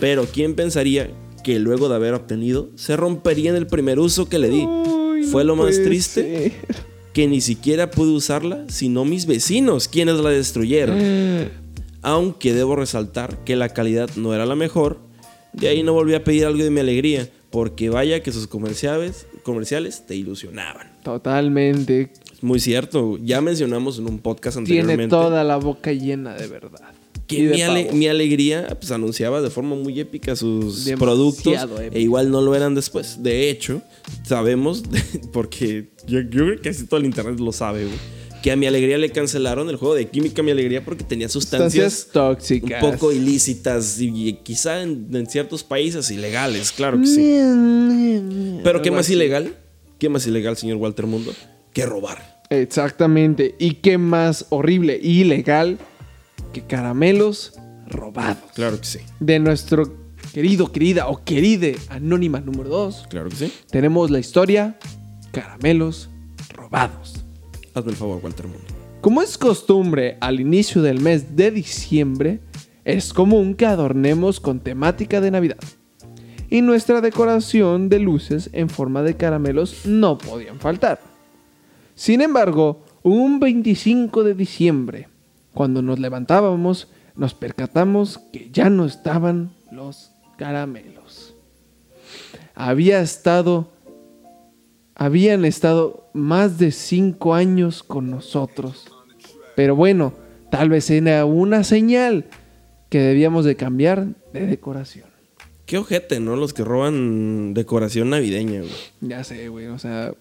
[0.00, 1.10] Pero ¿quién pensaría
[1.44, 4.64] que luego de haber obtenido se rompería en el primer uso que le di?
[4.64, 6.52] Uy, Fue no lo más triste ser.
[7.12, 10.98] que ni siquiera pude usarla, sino mis vecinos, quienes la destruyeron.
[12.02, 14.98] Aunque debo resaltar que la calidad no era la mejor,
[15.52, 19.26] de ahí no volví a pedir algo de mi alegría, porque vaya que sus comerciales,
[19.42, 20.92] comerciales te ilusionaban.
[21.02, 22.12] Totalmente.
[22.36, 25.10] Es muy cierto, ya mencionamos en un podcast Tiene anteriormente.
[25.10, 26.80] toda la boca llena de verdad.
[27.26, 27.96] Que mi, ale- pavo.
[27.96, 31.80] mi alegría pues anunciaba de forma muy épica sus Demasiado productos épico.
[31.96, 33.22] e igual no lo eran después.
[33.22, 33.82] De hecho,
[34.24, 34.84] sabemos,
[35.32, 37.96] porque yo, yo creo que casi todo el internet lo sabe, güey,
[38.44, 41.28] que a mi alegría le cancelaron el juego de química a mi alegría porque tenía
[41.28, 42.80] sustancias, Sustancias tóxicas.
[42.84, 48.60] un poco ilícitas y, y quizá en, en ciertos países ilegales, claro que sí.
[48.62, 49.56] Pero ¿qué más ilegal?
[49.98, 51.32] ¿Qué más ilegal, señor Walter Mundo?
[51.76, 52.40] Que robar.
[52.48, 53.54] Exactamente.
[53.58, 55.76] ¿Y qué más horrible y ilegal
[56.54, 57.52] que caramelos
[57.86, 58.50] robados?
[58.54, 59.92] Claro que sí, De nuestro
[60.32, 63.52] querido, querida o queride anónima número 2, claro que sí.
[63.70, 64.78] tenemos la historia
[65.32, 66.08] caramelos
[66.54, 67.22] robados.
[67.74, 68.64] Hazme el favor, Walter Mundo.
[69.02, 72.40] Como es costumbre al inicio del mes de diciembre,
[72.86, 75.58] es común que adornemos con temática de Navidad.
[76.48, 81.15] Y nuestra decoración de luces en forma de caramelos no podían faltar.
[81.96, 85.08] Sin embargo, un 25 de diciembre,
[85.54, 91.34] cuando nos levantábamos, nos percatamos que ya no estaban los caramelos.
[92.54, 93.72] Había estado
[94.94, 98.86] habían estado más de cinco años con nosotros.
[99.54, 100.14] Pero bueno,
[100.50, 102.26] tal vez era una señal
[102.88, 105.06] que debíamos de cambiar de decoración.
[105.66, 106.36] Qué ojete, ¿no?
[106.36, 108.72] Los que roban decoración navideña, güey.
[109.00, 110.14] Ya sé, güey, o sea,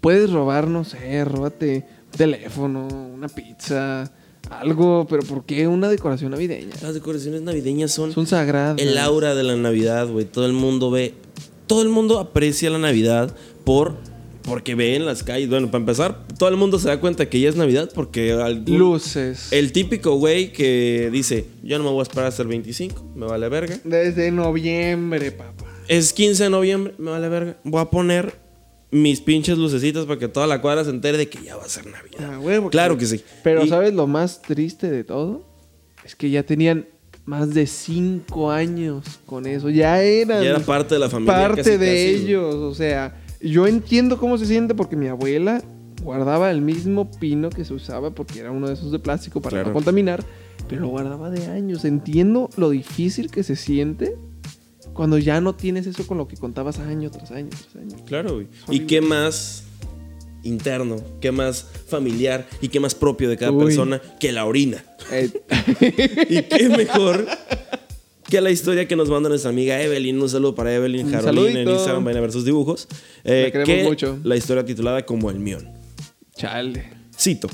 [0.00, 4.10] puedes robar, no sé, róbate un teléfono, una pizza,
[4.50, 6.74] algo, pero ¿por qué una decoración navideña?
[6.82, 8.80] Las decoraciones navideñas son Son sagradas.
[8.80, 10.24] el aura de la Navidad, güey.
[10.24, 11.14] Todo el mundo ve,
[11.66, 13.94] todo el mundo aprecia la Navidad por
[14.42, 15.48] porque ve en las calles.
[15.50, 18.78] Bueno, para empezar, todo el mundo se da cuenta que ya es Navidad porque algún-
[18.78, 19.52] Luces.
[19.52, 23.26] el típico güey que dice, yo no me voy a esperar hasta el 25, me
[23.26, 23.78] vale verga.
[23.84, 25.66] Desde noviembre, papá.
[25.88, 27.56] Es 15 de noviembre, me vale verga.
[27.64, 28.39] Voy a poner
[28.90, 31.68] mis pinches lucecitas para que toda la cuadra se entere de que ya va a
[31.68, 32.32] ser Navidad.
[32.34, 33.20] Ah, huevo, Claro que sí.
[33.44, 35.44] Pero Y- ¿sabes lo más triste de todo?
[36.04, 36.86] Es que ya tenían
[37.24, 39.70] más de cinco años con eso.
[39.70, 41.34] Ya eran Ya era parte de la familia.
[41.34, 42.54] parte casi, de casi, ellos.
[42.56, 45.62] O sea, yo entiendo cómo se siente porque mi abuela
[46.02, 49.50] guardaba el mismo pino que se usaba porque era uno de esos de plástico para
[49.58, 49.68] Claro.
[49.68, 50.24] no contaminar.
[50.68, 51.84] Pero lo guardaba de años.
[51.84, 54.16] Entiendo lo difícil que se siente
[54.94, 58.04] cuando ya no tienes eso con lo que contabas año tras año tras año.
[58.06, 58.46] Claro, güey.
[58.70, 59.64] ¿Y qué más
[60.42, 63.64] interno, qué más familiar y qué más propio de cada Uy.
[63.66, 64.84] persona que la orina?
[65.12, 65.30] Eh,
[66.28, 67.26] Y qué mejor
[68.28, 70.20] que la historia que nos manda nuestra amiga Evelyn.
[70.20, 71.68] Un saludo para Evelyn Jarolín en.
[71.68, 72.86] Instagram, vayan a ver sus dibujos.
[73.24, 74.18] Eh, La queremos que mucho.
[74.22, 75.68] La historia titulada como el mión.
[76.36, 76.90] chale.
[77.18, 77.48] Cito.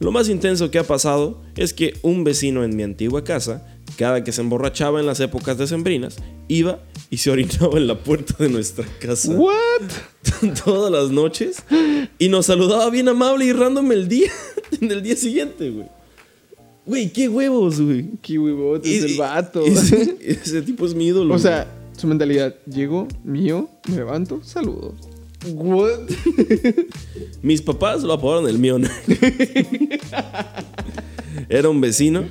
[0.00, 4.24] Lo más intenso que ha pasado es que un vecino en mi antigua casa, cada
[4.24, 6.16] que se emborrachaba en las épocas decembrinas,
[6.48, 9.52] iba y se orinaba en la puerta de nuestra casa ¿What?
[10.64, 11.62] todas las noches
[12.18, 14.30] y nos saludaba bien amable y random el día,
[14.80, 15.86] en el día siguiente, güey.
[16.86, 18.10] Güey, qué huevos, güey.
[18.20, 19.62] Kiwi Botes, Y- el y- vato.
[19.66, 21.34] ese, ese tipo es mi ídolo.
[21.34, 21.66] o sea,
[21.96, 24.94] su mentalidad, llego, mío, me levanto, saludo.
[25.46, 26.00] What?
[27.42, 28.88] mis papás lo apodaron el mión.
[31.48, 32.24] Era un vecino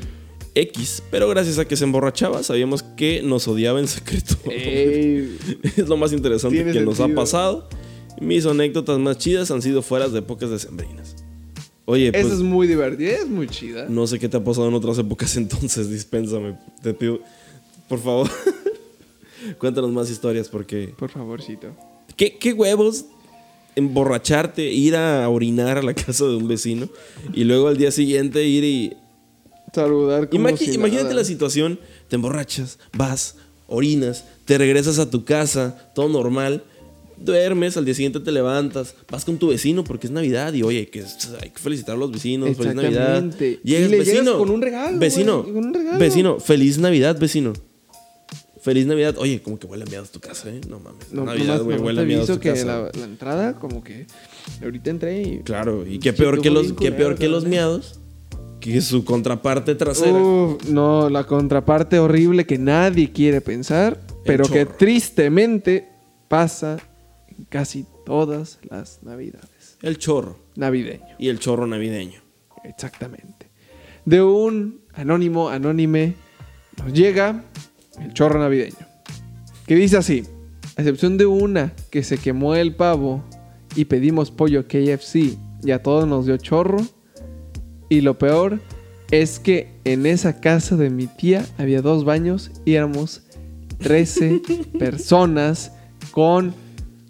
[0.56, 4.36] X, pero gracias a que se emborrachaba, sabíamos que nos odiaba en secreto.
[4.50, 7.68] Ey, es lo más interesante que nos ha pasado.
[8.22, 11.16] Mis anécdotas más chidas han sido fuera de épocas decembrinas.
[11.86, 13.88] Oye, pues, esa es muy divertida, es muy chida.
[13.90, 16.58] no sé qué te ha pasado en otras épocas entonces, dispénsame.
[16.82, 17.20] Te pido,
[17.90, 18.30] por favor,
[19.58, 20.94] cuéntanos más historias porque...
[20.98, 21.76] Por favorcito.
[22.16, 23.06] ¿Qué, qué huevos
[23.76, 26.88] emborracharte, ir a orinar a la casa de un vecino
[27.34, 28.94] y luego al día siguiente ir y...
[29.74, 31.16] Saludar como Imagi- si imagínate nada.
[31.16, 33.36] la situación, te emborrachas, vas,
[33.68, 36.64] orinas, te regresas a tu casa, todo normal,
[37.18, 40.80] duermes, al día siguiente te levantas, vas con tu vecino porque es Navidad y oye,
[40.80, 41.02] hay que,
[41.42, 43.24] hay que felicitar a los vecinos, feliz Navidad.
[43.24, 45.98] Llegas, Y le llegas vecino, con un regalo, Vecino, güey, con un regalo.
[46.00, 47.54] vecino, feliz Navidad, vecino.
[48.62, 49.16] Feliz Navidad.
[49.18, 50.62] Oye, como que huele a miados tu casa, ¿eh?
[50.70, 51.12] No mames.
[51.12, 52.66] No, Navidad, güey, huele a miados tu que casa.
[52.66, 54.06] la, la entrada, como que
[54.64, 55.40] ahorita entré y.
[55.40, 58.00] Claro, y qué peor que los, qué peor que los miados,
[58.64, 60.14] que su contraparte trasera.
[60.14, 65.90] Uf, no, la contraparte horrible que nadie quiere pensar, pero que tristemente
[66.30, 66.78] pasa
[67.28, 69.78] en casi todas las navidades.
[69.82, 72.22] El chorro Navideño, y el chorro navideño.
[72.64, 73.52] exactamente.
[74.06, 76.16] De un anónimo, anónime,
[76.78, 77.44] nos llega
[78.00, 78.88] el chorro navideño.
[79.68, 80.24] Que dice así,
[80.78, 83.24] a excepción de una que se quemó el pavo
[83.76, 86.78] y pedimos pollo KFC y a todos nos dio chorro.
[87.94, 88.58] Y lo peor
[89.12, 93.22] es que en esa casa de mi tía había dos baños y éramos
[93.78, 94.42] 13
[94.80, 95.72] personas
[96.10, 96.56] con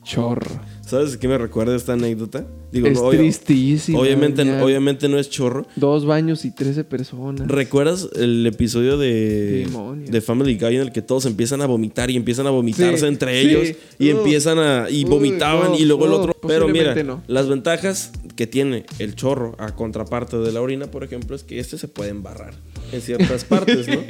[0.03, 0.59] chorro.
[0.81, 2.45] ¿Sabes qué me recuerda esta anécdota?
[2.73, 3.99] Digo, es obvio- tristísimo.
[3.99, 5.65] obviamente, obviamente no es chorro.
[5.75, 7.47] Dos baños y 13 personas.
[7.47, 9.67] ¿Recuerdas el episodio de,
[10.07, 13.05] de Family Guy en el que todos empiezan a vomitar y empiezan a vomitarse Sí,
[13.05, 13.47] entre sí.
[13.49, 14.17] ellos y Uh.
[14.17, 16.35] empiezan a y vomitaban y luego el otro?
[16.47, 17.21] Pero mira, no.
[17.27, 21.59] las ventajas que tiene el chorro a contraparte de la orina, por ejemplo, es que
[21.59, 22.53] este se puede embarrar
[22.93, 24.01] en ciertas partes, ¿no?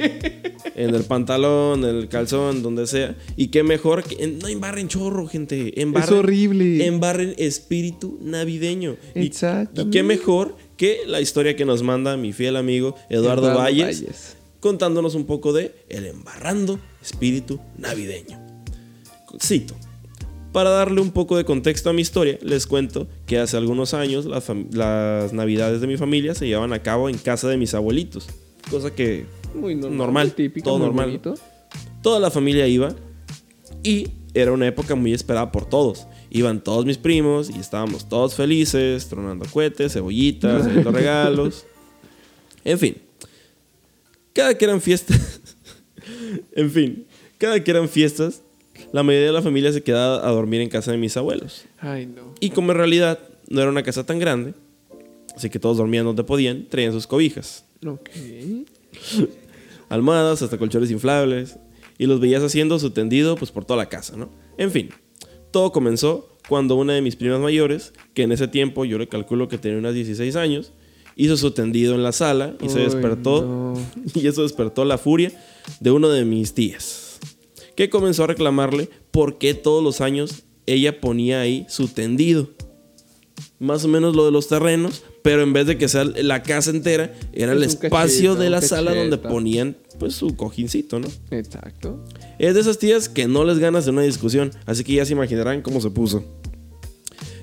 [0.76, 3.16] En el pantalón, en el calzón, donde sea.
[3.36, 6.86] Y qué mejor que no embarren chorro, gente, embarren es horrible.
[6.86, 8.96] embarren espíritu navideño.
[9.14, 9.82] Y- Exactamente.
[9.82, 14.02] Y, qué mejor que la historia que nos manda mi fiel amigo Eduardo, Eduardo Valles,
[14.02, 14.36] Valles.
[14.60, 18.40] contándonos un poco de el embarrando espíritu navideño.
[19.40, 19.74] Cito.
[20.52, 24.24] Para darle un poco de contexto a mi historia, les cuento que hace algunos años
[24.24, 28.28] las, las navidades de mi familia se llevaban a cabo en casa de mis abuelitos.
[28.70, 30.32] Cosa que Muy normal.
[30.32, 31.06] típico, todo muy normal.
[31.06, 31.34] bonito.
[32.02, 32.94] toda la familia iba
[33.82, 36.06] y era una época muy esperada por todos.
[36.30, 41.64] Iban todos mis primos y estábamos todos felices, tronando cohetes, cebollitas, haciendo regalos.
[42.64, 42.96] En fin,
[44.32, 45.40] cada que eran fiestas,
[46.52, 47.06] en fin,
[47.38, 48.40] cada que eran fiestas,
[48.92, 51.66] la mayoría de la familia se quedaba a dormir en casa de mis abuelos.
[51.78, 52.34] Ay, no.
[52.40, 54.54] Y como en realidad no era una casa tan grande,
[55.36, 58.10] así que todos dormían donde podían, traían sus cobijas Ok.
[59.88, 61.58] almohadas, hasta colchones inflables,
[61.98, 64.30] y los veías haciendo su tendido pues por toda la casa, ¿no?
[64.58, 64.90] En fin,
[65.50, 69.48] todo comenzó cuando una de mis primas mayores, que en ese tiempo yo le calculo
[69.48, 70.72] que tenía unos 16 años,
[71.16, 73.74] hizo su tendido en la sala y se despertó, no.
[74.20, 75.32] y eso despertó la furia
[75.80, 77.18] de uno de mis tías,
[77.76, 82.50] que comenzó a reclamarle por qué todos los años ella ponía ahí su tendido.
[83.58, 86.68] Más o menos lo de los terrenos, pero en vez de que sea la casa
[86.70, 91.08] entera, era el Es espacio cachito, de la sala donde ponían pues su cojincito, ¿no?
[91.30, 92.04] Exacto.
[92.38, 95.14] Es de esas tías que no les ganas de una discusión, así que ya se
[95.14, 96.22] imaginarán cómo se puso.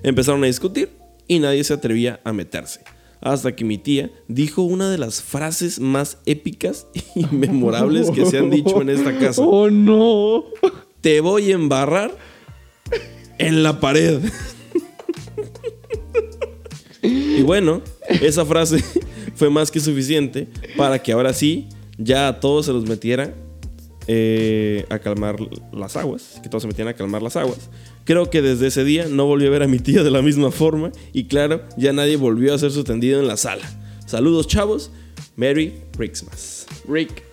[0.04, 0.89] Empezaron a discutir
[1.28, 2.82] y nadie se atrevía a meterse.
[3.20, 8.38] Hasta que mi tía dijo una de las frases más épicas y memorables que se
[8.38, 9.41] han dicho en esta casa.
[9.41, 10.44] ¡Oh, no!
[11.02, 12.15] Te voy a embarrar
[13.39, 14.20] en la pared.
[17.02, 17.82] y bueno,
[18.22, 18.84] esa frase
[19.36, 23.34] fue más que suficiente para que ahora sí ya a todos se los metiera
[24.08, 25.38] eh, a calmar
[25.72, 27.70] las aguas, que todos se metieran a calmar las aguas.
[28.04, 30.52] Creo que desde ese día no volví a ver a mi tía de la misma
[30.52, 33.62] forma y claro, ya nadie volvió a hacer su tendido en la sala.
[34.08, 34.92] Saludos chavos,
[35.36, 36.66] Merry Christmas.
[36.88, 37.24] Rick.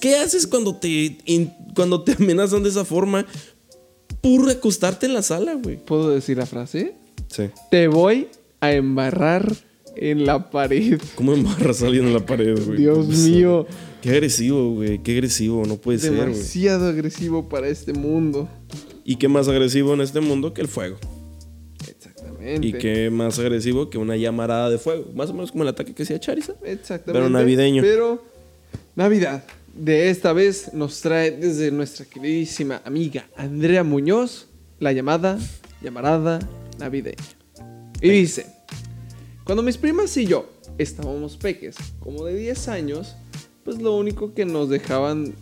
[0.00, 3.24] ¿Qué haces cuando te, in- cuando te amenazan de esa forma?
[4.20, 5.76] Puro acostarte en la sala, güey.
[5.76, 6.94] ¿Puedo decir la frase?
[7.28, 7.44] Sí.
[7.70, 8.26] Te voy
[8.62, 9.52] a embarrar
[9.96, 11.00] en la pared.
[11.16, 12.78] ¿Cómo embarras a alguien en la pared, güey?
[12.78, 13.66] Dios mío.
[14.00, 15.02] Qué agresivo, güey.
[15.02, 15.66] Qué agresivo.
[15.66, 16.30] No puede ser, güey.
[16.30, 18.48] Demasiado agresivo para este mundo.
[19.04, 20.96] ¿Y qué más agresivo en este mundo que el fuego?
[21.88, 22.66] Exactamente.
[22.66, 25.10] ¿Y qué más agresivo que una llamarada de fuego?
[25.12, 26.56] Más o menos como el ataque que hacía Charizard.
[26.64, 27.12] Exactamente.
[27.12, 27.82] Pero navideño.
[27.82, 28.22] Pero
[28.94, 29.44] Navidad.
[29.74, 34.46] De esta vez nos trae desde nuestra queridísima amiga Andrea Muñoz
[34.78, 35.38] la llamada
[35.80, 36.38] llamarada
[36.78, 37.41] navideña.
[38.02, 38.46] Y dice,
[39.44, 43.14] cuando mis primas y yo estábamos peques, como de 10 años,
[43.64, 45.34] pues lo único que nos dejaban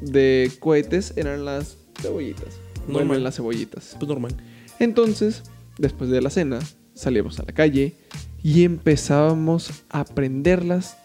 [0.00, 2.60] de cohetes eran las cebollitas.
[2.86, 3.24] Normal.
[3.24, 3.96] las cebollitas.
[3.98, 4.36] Pues normal.
[4.78, 5.42] Entonces,
[5.78, 6.60] después de la cena,
[6.94, 7.96] salíamos a la calle
[8.40, 10.96] y empezábamos a prenderlas.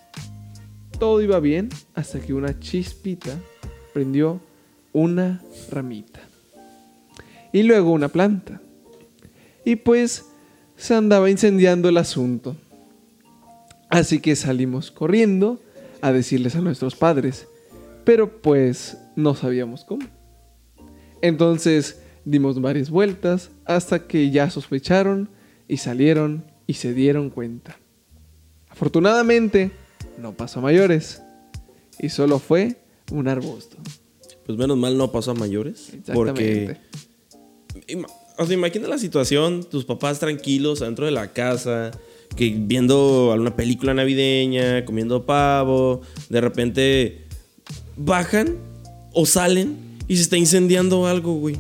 [1.00, 3.40] Todo iba bien hasta que una chispita
[3.94, 4.40] prendió
[4.94, 6.20] una ramita.
[7.52, 8.62] Y luego una planta.
[9.66, 10.26] Y pues
[10.82, 12.56] se andaba incendiando el asunto.
[13.90, 15.62] Así que salimos corriendo
[16.02, 17.48] a decirles a nuestros padres.
[18.04, 20.08] Pero pues no sabíamos cómo.
[21.22, 25.30] Entonces dimos varias vueltas hasta que ya sospecharon
[25.68, 27.78] y salieron y se dieron cuenta.
[28.70, 29.72] Afortunadamente
[30.18, 31.22] no pasó a mayores
[32.00, 32.78] y solo fue
[33.12, 33.78] un arbusto.
[34.48, 35.92] Pues menos mal no pasó a mayores.
[36.12, 36.82] Porque Exactamente.
[37.88, 38.08] Ima-
[38.42, 41.92] O sea, imagina la situación, tus papás tranquilos adentro de la casa,
[42.36, 47.26] que viendo alguna película navideña, comiendo pavo, de repente
[47.96, 48.58] bajan
[49.14, 49.78] o salen
[50.08, 51.58] y se está incendiando algo, güey.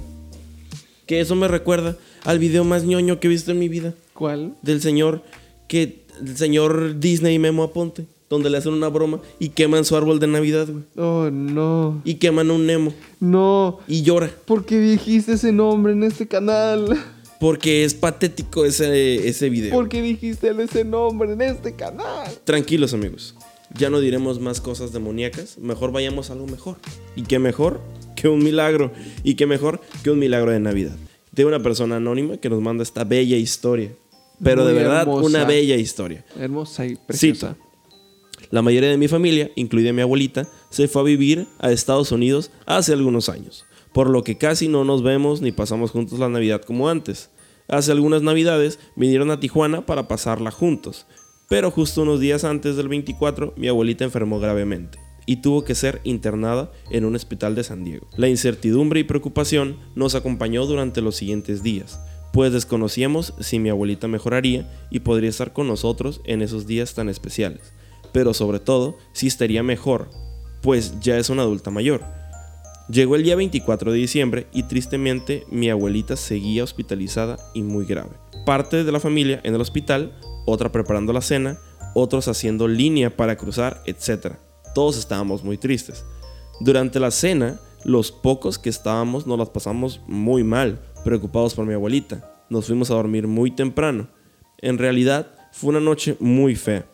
[1.05, 4.55] Que eso me recuerda al video más ñoño que he visto en mi vida, ¿Cuál?
[4.63, 5.21] del señor
[5.67, 10.19] que el señor Disney Memo Aponte, donde le hacen una broma y queman su árbol
[10.19, 10.83] de Navidad, güey.
[10.97, 12.01] Oh, no.
[12.03, 13.77] Y queman un Nemo No.
[13.87, 14.31] y llora.
[14.45, 16.97] ¿Por qué dijiste ese nombre en este canal?
[17.39, 19.71] Porque es patético ese, ese video.
[19.75, 22.27] ¿Por qué dijiste ese nombre en este canal?
[22.43, 23.35] Tranquilos amigos,
[23.77, 26.77] ya no diremos más cosas demoníacas, mejor vayamos a algo mejor.
[27.15, 27.81] ¿Y qué mejor
[28.15, 28.91] que un milagro?
[29.23, 30.95] ¿Y qué mejor que un milagro de Navidad?
[31.31, 33.91] de una persona anónima que nos manda esta bella historia.
[34.43, 35.25] Pero de verdad, hermosa.
[35.27, 36.25] una bella historia.
[36.37, 37.55] Hermosa y preciosa.
[38.51, 42.51] La mayoría de mi familia, incluida mi abuelita, se fue a vivir a Estados Unidos
[42.65, 46.61] hace algunos años, por lo que casi no nos vemos ni pasamos juntos la Navidad
[46.61, 47.29] como antes.
[47.69, 51.07] Hace algunas Navidades vinieron a Tijuana para pasarla juntos,
[51.47, 56.01] pero justo unos días antes del 24 mi abuelita enfermó gravemente y tuvo que ser
[56.03, 58.07] internada en un hospital de San Diego.
[58.17, 62.01] La incertidumbre y preocupación nos acompañó durante los siguientes días,
[62.33, 67.07] pues desconocíamos si mi abuelita mejoraría y podría estar con nosotros en esos días tan
[67.07, 67.73] especiales,
[68.11, 70.09] pero sobre todo si estaría mejor,
[70.61, 72.01] pues ya es una adulta mayor.
[72.89, 78.11] Llegó el día 24 de diciembre y tristemente mi abuelita seguía hospitalizada y muy grave.
[78.45, 81.57] Parte de la familia en el hospital, otra preparando la cena,
[81.93, 84.35] otros haciendo línea para cruzar, etc.
[84.75, 86.03] Todos estábamos muy tristes.
[86.59, 91.73] Durante la cena, los pocos que estábamos nos las pasamos muy mal, preocupados por mi
[91.73, 92.43] abuelita.
[92.49, 94.09] Nos fuimos a dormir muy temprano.
[94.57, 96.85] En realidad, fue una noche muy fea.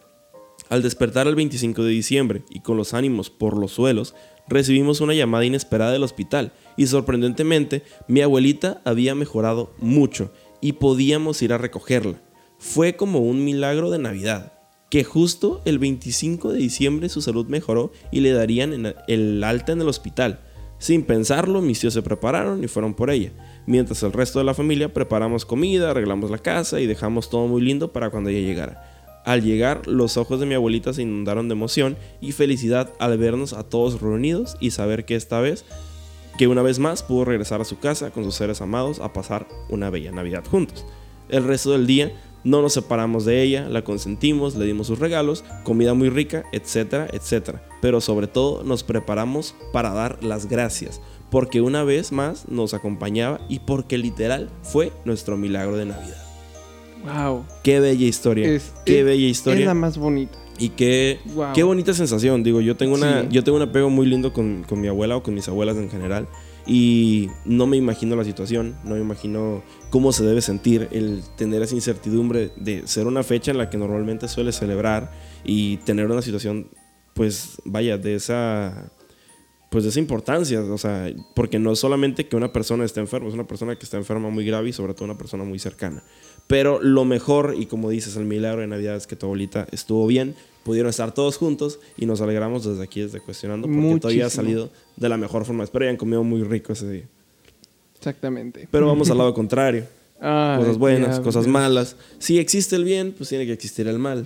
[0.70, 4.16] Al despertar el 25 de diciembre y con los ánimos por los suelos,
[4.50, 11.42] recibimos una llamada inesperada del hospital y sorprendentemente mi abuelita había mejorado mucho y podíamos
[11.42, 12.22] ir a recogerla.
[12.58, 14.54] Fue como un milagro de Navidad,
[14.90, 19.82] que justo el 25 de diciembre su salud mejoró y le darían el alta en
[19.82, 20.42] el hospital.
[20.80, 23.32] Sin pensarlo, mis tíos se prepararon y fueron por ella,
[23.66, 27.62] mientras el resto de la familia preparamos comida, arreglamos la casa y dejamos todo muy
[27.62, 28.97] lindo para cuando ella llegara.
[29.28, 33.52] Al llegar, los ojos de mi abuelita se inundaron de emoción y felicidad al vernos
[33.52, 35.66] a todos reunidos y saber que esta vez,
[36.38, 39.46] que una vez más pudo regresar a su casa con sus seres amados a pasar
[39.68, 40.86] una bella Navidad juntos.
[41.28, 42.14] El resto del día
[42.46, 47.10] no nos separamos de ella, la consentimos, le dimos sus regalos, comida muy rica, etcétera,
[47.12, 47.68] etcétera.
[47.82, 53.42] Pero sobre todo nos preparamos para dar las gracias, porque una vez más nos acompañaba
[53.50, 56.27] y porque literal fue nuestro milagro de Navidad.
[57.04, 57.46] Wow.
[57.64, 58.48] Qué bella historia.
[58.50, 59.60] Es, qué es- bella historia.
[59.62, 60.38] Es la más bonita.
[60.60, 61.54] Y qué, Wow.
[61.54, 62.44] qué bonita sensación.
[62.44, 63.28] Digo, yo tengo, una, Sí.
[63.32, 65.90] yo tengo un apego muy lindo con, con mi abuela o con mis abuelas en
[65.90, 66.28] general.
[66.66, 71.62] Y no me imagino la situación, no me imagino cómo se debe sentir el tener
[71.62, 75.12] esa incertidumbre de ser una fecha en la que normalmente suele celebrar
[75.46, 76.68] y tener una situación,
[77.14, 78.92] pues vaya, de esa
[79.70, 83.28] pues de esa importancia, o sea, porque no es solamente que una persona esté enferma,
[83.28, 86.04] es una persona que está enferma muy grave y sobre todo una persona muy cercana.
[86.48, 90.08] Pero lo mejor, y como dices, el milagro de Navidad es que tu abuelita estuvo
[90.08, 90.34] bien,
[90.64, 94.44] pudieron estar todos juntos y nos alegramos desde aquí, desde Cuestionando, porque todavía ha Muchísimo.
[94.44, 95.64] salido de la mejor forma.
[95.64, 97.04] Espero hayan comido muy rico ese día.
[97.98, 98.68] Exactamente.
[98.72, 99.86] Pero vamos al lado contrario.
[100.20, 101.96] Cosas buenas, cosas malas.
[102.18, 104.26] Si existe el bien, pues tiene que existir el mal.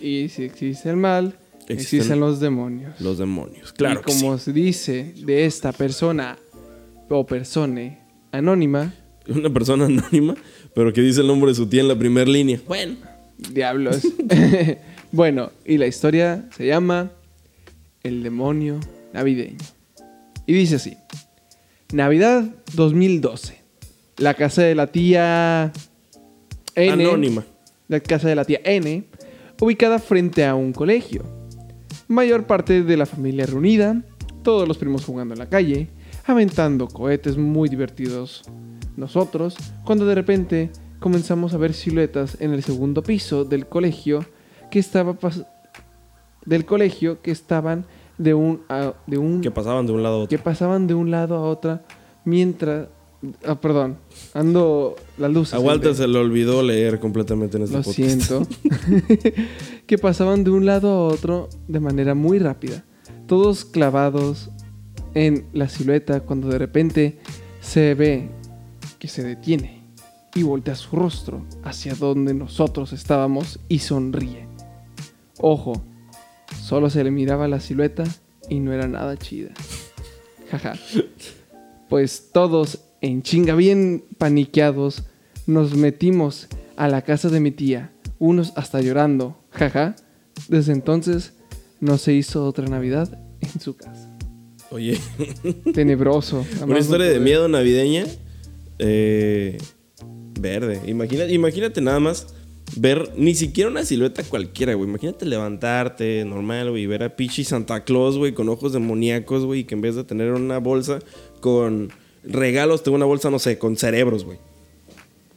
[0.00, 1.36] Y si existe el mal,
[1.68, 3.00] Existen existen los demonios.
[3.00, 3.72] Los demonios.
[3.72, 4.44] Claro y que como sí.
[4.44, 6.38] se dice de esta persona
[7.08, 7.98] o persone
[8.32, 8.94] anónima,
[9.28, 10.36] Una persona anónima,
[10.76, 12.60] pero que dice el nombre de su tía en la primera línea.
[12.68, 12.96] Bueno.
[13.38, 14.06] diablos.
[15.10, 17.12] bueno, y la historia se llama
[18.02, 18.78] El demonio
[19.14, 19.56] navideño.
[20.44, 20.98] Y dice así:
[21.94, 23.58] Navidad 2012.
[24.18, 25.72] La casa de la tía
[26.74, 27.04] N.
[27.04, 27.46] Anónima.
[27.88, 29.04] La casa de la tía N,
[29.58, 31.24] ubicada frente a un colegio.
[32.06, 34.02] Mayor parte de la familia reunida,
[34.42, 35.88] todos los primos jugando en la calle,
[36.26, 38.42] aventando cohetes muy divertidos.
[38.96, 44.24] Nosotros, cuando de repente comenzamos a ver siluetas en el segundo piso del colegio
[44.70, 45.16] que estaba
[46.44, 47.84] del colegio que estaban
[48.18, 50.44] de un a- de un Que pasaban de un lado a que otro.
[50.44, 51.84] pasaban de un lado a otra
[52.24, 52.88] mientras
[53.46, 53.98] ah, perdón,
[54.34, 55.54] ando las luces.
[55.54, 57.96] A Walter se le olvidó leer completamente en este Lo podcast.
[57.96, 58.46] siento.
[59.86, 62.84] que pasaban de un lado a otro de manera muy rápida.
[63.26, 64.50] Todos clavados
[65.14, 67.18] en la silueta cuando de repente
[67.60, 68.28] se ve
[68.98, 69.82] que se detiene
[70.34, 74.46] y voltea su rostro hacia donde nosotros estábamos y sonríe.
[75.38, 75.82] Ojo,
[76.62, 78.04] solo se le miraba la silueta
[78.48, 79.50] y no era nada chida.
[80.50, 80.74] Jaja.
[81.88, 85.04] Pues todos en chinga bien paniqueados
[85.46, 89.96] nos metimos a la casa de mi tía, unos hasta llorando, jaja.
[90.48, 91.34] Desde entonces
[91.80, 94.16] no se hizo otra Navidad en su casa.
[94.70, 94.98] Oye,
[95.72, 96.44] Tenebroso.
[96.62, 98.04] una historia de miedo navideña
[98.78, 99.58] eh,
[100.40, 100.80] verde.
[100.86, 102.34] Imagínate, imagínate nada más
[102.76, 104.88] ver ni siquiera una silueta cualquiera, güey.
[104.88, 109.60] Imagínate levantarte normal, güey, y ver a Pichi Santa Claus, güey, con ojos demoníacos, güey,
[109.60, 110.98] y que en vez de tener una bolsa
[111.40, 111.90] con
[112.24, 114.38] regalos, tengo una bolsa, no sé, con cerebros, güey.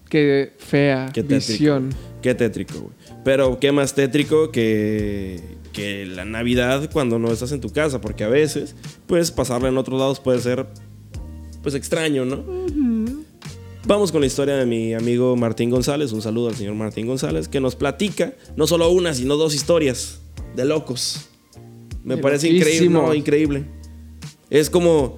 [0.09, 1.51] Qué fea Qué tétrico.
[1.51, 1.89] visión.
[2.23, 2.93] Qué tétrico, güey.
[3.23, 5.39] Pero qué más tétrico que,
[5.71, 8.75] que la Navidad cuando no estás en tu casa, porque a veces,
[9.05, 10.65] pues pasarla en otros lados puede ser,
[11.61, 12.43] pues extraño, ¿no?
[13.89, 16.11] Vamos con la historia de mi amigo Martín González.
[16.11, 20.19] Un saludo al señor Martín González, que nos platica no solo una, sino dos historias
[20.55, 21.21] de locos.
[22.03, 23.65] Me De parece increíble, no, increíble.
[24.51, 25.17] Es como,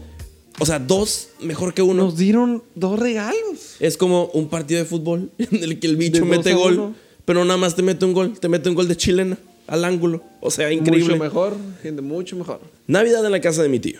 [0.57, 2.05] o sea, dos mejor que uno.
[2.05, 3.75] Nos dieron dos regalos.
[3.81, 6.95] Es como un partido de fútbol en el que el bicho De mete gol, uno.
[7.25, 10.23] pero nada más te mete un gol, te mete un gol de chilena al ángulo.
[10.39, 11.15] O sea, increíble.
[11.15, 12.61] Mucho mejor, gente, mucho mejor.
[12.87, 13.99] Navidad en la casa de mi tío.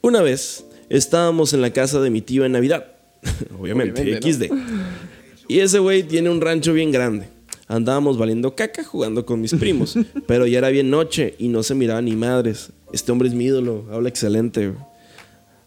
[0.00, 2.96] Una vez estábamos en la casa de mi tío en Navidad.
[3.58, 4.44] Obviamente, Obviamente, XD.
[5.48, 7.28] Y ese güey tiene un rancho bien grande.
[7.66, 9.96] Andábamos valiendo caca jugando con mis primos,
[10.26, 12.70] pero ya era bien noche y no se miraba ni madres.
[12.92, 14.72] Este hombre es mi ídolo, habla excelente.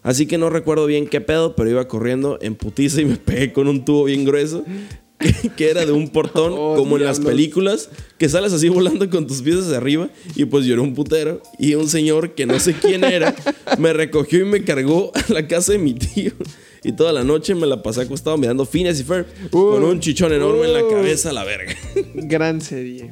[0.02, 3.54] Así que no recuerdo bien qué pedo, pero iba corriendo en putiza y me pegué
[3.54, 4.64] con un tubo bien grueso
[5.56, 7.88] que, era de un portón, Oh, como en las películas,
[8.18, 11.74] que sales así volando con tus pies hacia arriba y pues lloró un putero y
[11.74, 13.34] un señor que no sé quién era
[13.78, 16.32] me recogió y me cargó a la casa de mi tío.
[16.84, 20.32] Y toda la noche me la pasé acostado mirando Phineas y Ferb con un chichón
[20.32, 21.74] enorme en la cabeza la verga.
[22.14, 23.10] Gran serie.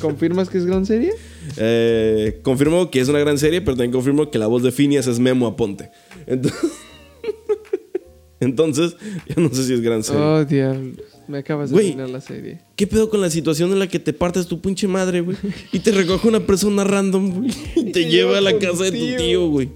[0.00, 1.12] ¿Confirmas que es gran serie?
[1.56, 5.06] Eh, confirmo que es una gran serie, pero también confirmo que la voz de Phineas
[5.06, 5.90] es Memo Aponte.
[6.26, 6.60] Entonces,
[8.40, 8.96] Entonces,
[9.26, 10.20] yo no sé si es gran serie.
[10.20, 10.96] Oh, diablos.
[11.26, 11.86] Me acabas de Güey.
[11.88, 12.60] arruinar la serie.
[12.76, 15.38] ¿Qué pedo con la situación en la que te partes tu pinche madre, güey?
[15.72, 17.50] Y te recoge una persona random, güey.
[17.76, 19.70] Y te lleva a la casa de tu tío, güey.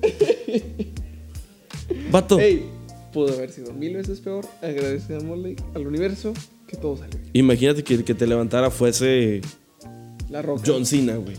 [2.12, 2.38] Vato,
[3.12, 4.46] pudo haber sido mil veces peor.
[4.62, 6.32] Agradecémosle al universo
[6.66, 7.30] que todo salió bien.
[7.32, 9.40] imagínate que el que te levantara fuese
[10.28, 10.62] La roca.
[10.66, 11.36] John Cena, güey.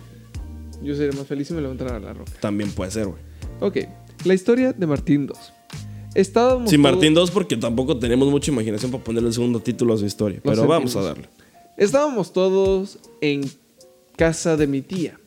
[0.84, 2.32] Yo sería más feliz si me levantara la roca.
[2.40, 3.20] También puede ser, güey.
[3.60, 3.78] Ok,
[4.26, 5.38] la historia de Martín 2.
[6.16, 9.94] Estábamos Sin todos- Martín 2 porque tampoco tenemos mucha imaginación para ponerle el segundo título
[9.94, 10.40] a su historia.
[10.44, 11.30] Pero vamos a darle.
[11.78, 13.50] Estábamos todos en
[14.18, 15.18] casa de mi tía.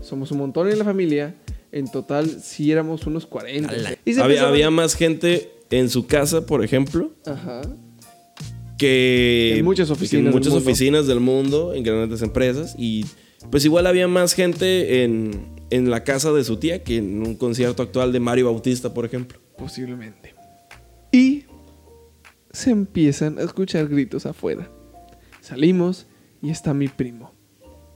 [0.00, 1.34] Somos un montón en la familia.
[1.70, 3.72] En total, sí éramos unos 40.
[4.04, 7.62] Y se Había, empezaron- había más gente en su casa, por ejemplo, Ajá.
[8.78, 10.68] que En muchas oficinas en del muchas mundo.
[10.70, 13.04] oficinas del mundo, en grandes empresas y
[13.50, 15.30] pues igual había más gente en,
[15.70, 19.04] en la casa de su tía que en un concierto actual de Mario Bautista, por
[19.04, 19.40] ejemplo.
[19.58, 20.34] Posiblemente.
[21.10, 21.44] Y
[22.52, 24.70] se empiezan a escuchar gritos afuera.
[25.40, 26.06] Salimos
[26.40, 27.32] y está mi primo.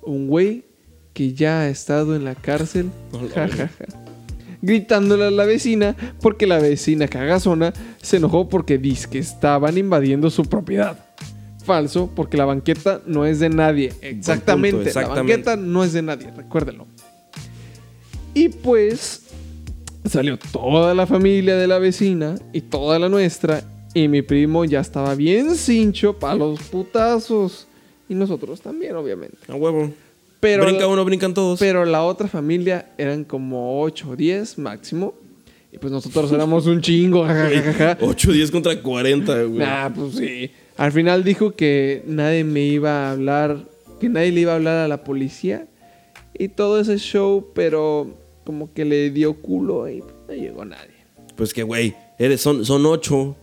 [0.03, 0.65] Un güey
[1.13, 2.91] que ya ha estado en la cárcel.
[3.13, 4.05] Hola, Ja, ja, ja.
[4.67, 10.29] Gritándole a la vecina porque la vecina cagazona se enojó porque dice que estaban invadiendo
[10.29, 10.99] su propiedad.
[11.65, 13.93] Falso, porque la banqueta no es de nadie.
[14.03, 15.33] Exactamente, la exactamente.
[15.33, 16.87] banqueta no es de nadie, recuérdenlo.
[18.35, 19.23] Y pues
[20.05, 23.63] salió toda la familia de la vecina y toda la nuestra.
[23.95, 27.67] Y mi primo ya estaba bien cincho para los putazos.
[28.09, 29.39] Y nosotros también, obviamente.
[29.49, 29.91] A huevo.
[30.47, 31.59] Pero, Brinca uno, brincan todos.
[31.59, 35.15] pero la otra familia eran como 8 o 10 máximo.
[35.73, 37.25] Y pues nosotros éramos un chingo.
[37.27, 37.99] jajajaja.
[38.01, 39.59] 8, 10 contra 40, güey.
[39.59, 40.53] Nah, pues sí.
[40.77, 43.59] Al final dijo que nadie me iba a hablar,
[44.01, 45.67] que nadie le iba a hablar a la policía
[46.39, 50.95] y todo ese show, pero como que le dio culo y no llegó nadie.
[51.35, 53.37] Pues que, güey, eres, son, son 8.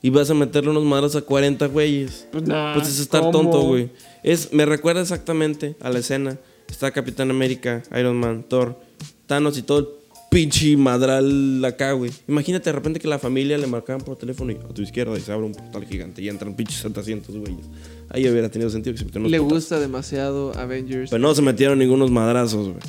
[0.00, 2.28] Y vas a meterle unos madres a 40 güeyes.
[2.30, 3.32] Pues nah, Pues es estar ¿cómo?
[3.32, 3.90] tonto, güey.
[4.22, 6.38] Es, me recuerda exactamente a la escena.
[6.68, 8.78] Está Capitán América, Iron Man, Thor,
[9.26, 9.88] Thanos y todo el
[10.30, 12.10] pinche madral acá, güey.
[12.28, 15.20] Imagínate de repente que la familia le marcaban por teléfono y a tu izquierda y
[15.20, 17.66] se abre un portal gigante y entran pinches 700 güeyes.
[18.10, 21.10] Ahí hubiera tenido sentido que se metieran Le gusta demasiado Avengers.
[21.10, 22.80] Pero no se metieron ningunos madrazos, güey.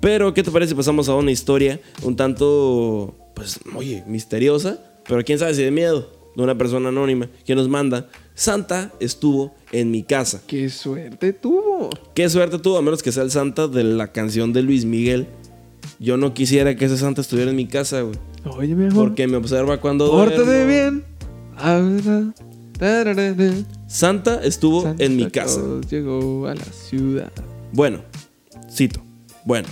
[0.00, 4.78] Pero, ¿qué te parece si pasamos a una historia un tanto, pues, oye, misteriosa?
[5.08, 6.10] Pero quién sabe si de miedo.
[6.36, 8.08] De una persona anónima que nos manda.
[8.34, 10.42] Santa estuvo en mi casa.
[10.46, 11.90] ¡Qué suerte tuvo!
[12.12, 15.28] Qué suerte tuvo, a menos que sea el Santa de la canción de Luis Miguel.
[16.00, 18.16] Yo no quisiera que ese Santa estuviera en mi casa, güey.
[18.56, 19.08] Oye, mi amor.
[19.08, 21.04] Porque me observa cuando Pórtate bien.
[23.86, 25.60] Santa estuvo Santa en mi casa.
[25.88, 27.30] Llegó a la ciudad.
[27.72, 28.00] Bueno,
[28.68, 29.00] cito.
[29.44, 29.68] Bueno,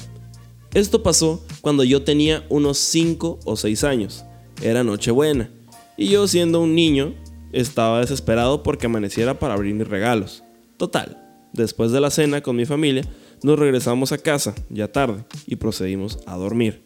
[0.74, 4.24] esto pasó cuando yo tenía unos 5 o 6 años.
[4.62, 5.50] Era Nochebuena.
[5.96, 7.14] Y yo, siendo un niño,
[7.52, 10.42] estaba desesperado porque amaneciera para abrir mis regalos.
[10.76, 11.18] Total,
[11.52, 13.02] después de la cena con mi familia,
[13.42, 16.82] nos regresamos a casa, ya tarde, y procedimos a dormir.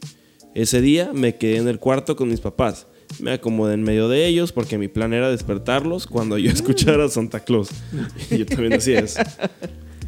[0.55, 2.87] Ese día me quedé en el cuarto con mis papás.
[3.21, 7.09] Me acomodé en medio de ellos porque mi plan era despertarlos cuando yo escuchara a
[7.09, 7.69] Santa Claus.
[8.31, 9.21] Yo también hacía eso.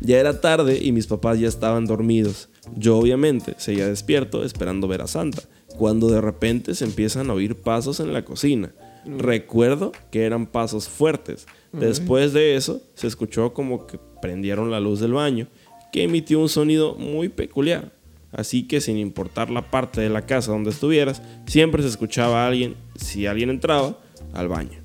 [0.00, 2.48] Ya era tarde y mis papás ya estaban dormidos.
[2.76, 5.42] Yo obviamente seguía despierto esperando ver a Santa,
[5.78, 8.72] cuando de repente se empiezan a oír pasos en la cocina.
[9.06, 11.46] Recuerdo que eran pasos fuertes.
[11.72, 15.46] Después de eso se escuchó como que prendieron la luz del baño,
[15.92, 17.92] que emitió un sonido muy peculiar.
[18.32, 22.48] Así que sin importar la parte de la casa donde estuvieras, siempre se escuchaba a
[22.48, 23.98] alguien, si alguien entraba,
[24.34, 24.80] al baño.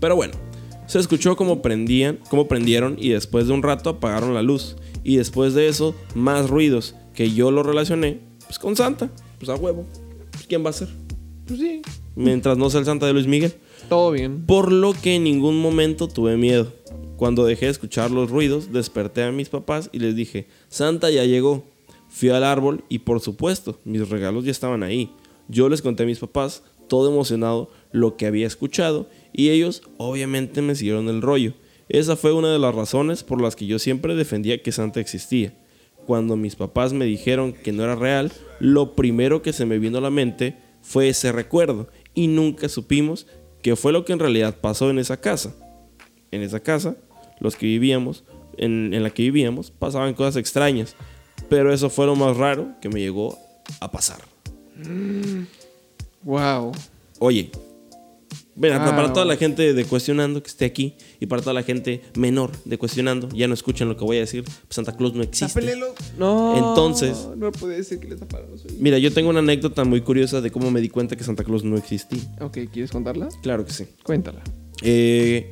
[0.00, 0.34] Pero bueno,
[0.86, 4.76] se escuchó como prendían, como prendieron y después de un rato apagaron la luz.
[5.04, 9.10] Y después de eso, más ruidos que yo lo relacioné pues con Santa,
[9.44, 9.84] pues a huevo.
[10.30, 10.88] Pues, ¿Quién va a ser?
[11.46, 11.82] Pues sí.
[12.14, 13.52] Mientras no sea el Santa de Luis Miguel.
[13.88, 14.46] Todo bien.
[14.46, 16.72] Por lo que en ningún momento tuve miedo.
[17.16, 21.24] Cuando dejé de escuchar los ruidos, desperté a mis papás y les dije, Santa ya
[21.24, 21.64] llegó.
[22.08, 25.10] Fui al árbol y por supuesto, mis regalos ya estaban ahí.
[25.48, 30.62] Yo les conté a mis papás, todo emocionado, lo que había escuchado y ellos obviamente
[30.62, 31.54] me siguieron el rollo.
[31.88, 35.52] Esa fue una de las razones por las que yo siempre defendía que Santa existía.
[36.06, 38.32] Cuando mis papás me dijeron que no era real,
[38.62, 43.26] lo primero que se me vino a la mente fue ese recuerdo y nunca supimos
[43.60, 45.52] qué fue lo que en realidad pasó en esa casa.
[46.30, 46.94] En esa casa,
[47.40, 48.22] los que vivíamos,
[48.56, 50.94] en, en la que vivíamos, pasaban cosas extrañas,
[51.48, 53.36] pero eso fue lo más raro que me llegó
[53.80, 54.20] a pasar.
[56.22, 56.70] Wow.
[57.18, 57.50] Oye,
[58.54, 59.38] ven, hasta Ah, para toda la bueno.
[59.40, 63.48] gente de cuestionando que esté aquí y para toda la gente menor de cuestionando, ya
[63.48, 65.60] no escuchan lo que voy a decir, pues Santa Claus no existe.
[65.60, 65.94] Tápelelo.
[66.18, 66.56] No.
[66.56, 68.78] Entonces- No puede decir que le taparon los oídos.
[68.80, 71.64] Mira, yo tengo una anécdota muy curiosa de cómo me di cuenta que Santa Claus
[71.64, 72.20] no existía.
[72.40, 73.28] Ok, ¿quieres contarla?
[73.42, 73.84] Claro que sí.
[74.02, 74.42] Cuéntala.
[74.82, 75.50] Eh,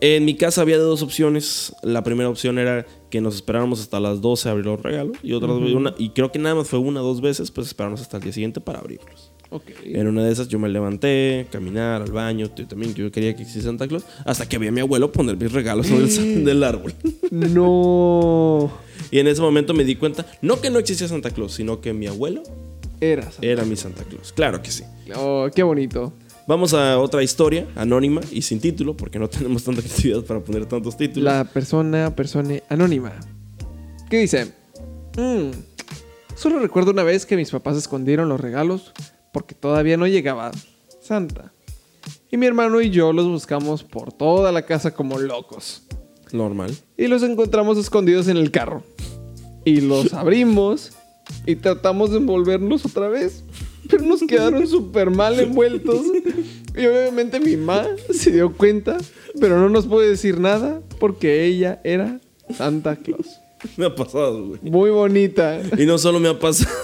[0.00, 1.72] en mi casa había dos opciones.
[1.82, 5.16] La primera opción era que nos esperáramos hasta las 12 a abrir los regalos.
[5.22, 8.00] Y otra una, y creo que nada más fue una o dos veces, pues esperarnos
[8.00, 9.27] hasta el día siguiente para abrirlos.
[9.50, 9.64] Ok.
[9.84, 13.42] En una de esas yo me levanté, caminar al baño, yo también yo quería que
[13.42, 16.62] existiera Santa Claus, hasta que vi a mi abuelo poner mis regalos sobre el, del
[16.64, 16.92] árbol.
[17.30, 18.70] No.
[19.10, 21.92] y en ese momento me di cuenta, no que no existía Santa Claus, sino que
[21.92, 22.42] mi abuelo
[23.00, 23.46] Era Santa.
[23.46, 24.32] era mi Santa Claus.
[24.32, 24.84] Claro que sí.
[25.16, 26.12] Oh, qué bonito.
[26.46, 30.66] Vamos a otra historia, anónima y sin título, porque no tenemos tanta creatividad para poner
[30.66, 31.24] tantos títulos.
[31.24, 33.12] La persona, persona anónima.
[34.10, 34.52] ¿Qué dice?
[35.16, 35.50] "Mm,
[36.34, 38.92] solo recuerdo una vez que mis papás escondieron los regalos
[39.38, 40.50] porque todavía no llegaba
[41.00, 41.52] Santa.
[42.28, 45.84] Y mi hermano y yo los buscamos por toda la casa como locos.
[46.32, 46.76] Normal.
[46.96, 48.82] Y los encontramos escondidos en el carro.
[49.64, 50.90] Y los abrimos
[51.46, 53.44] y tratamos de envolverlos otra vez.
[53.88, 56.04] Pero nos quedaron súper mal envueltos.
[56.76, 58.98] Y obviamente mi mamá se dio cuenta,
[59.38, 62.18] pero no nos puede decir nada porque ella era
[62.52, 63.38] Santa Claus.
[63.76, 64.60] Me ha pasado, güey.
[64.62, 65.60] Muy bonita.
[65.78, 66.74] Y no solo me ha pasado.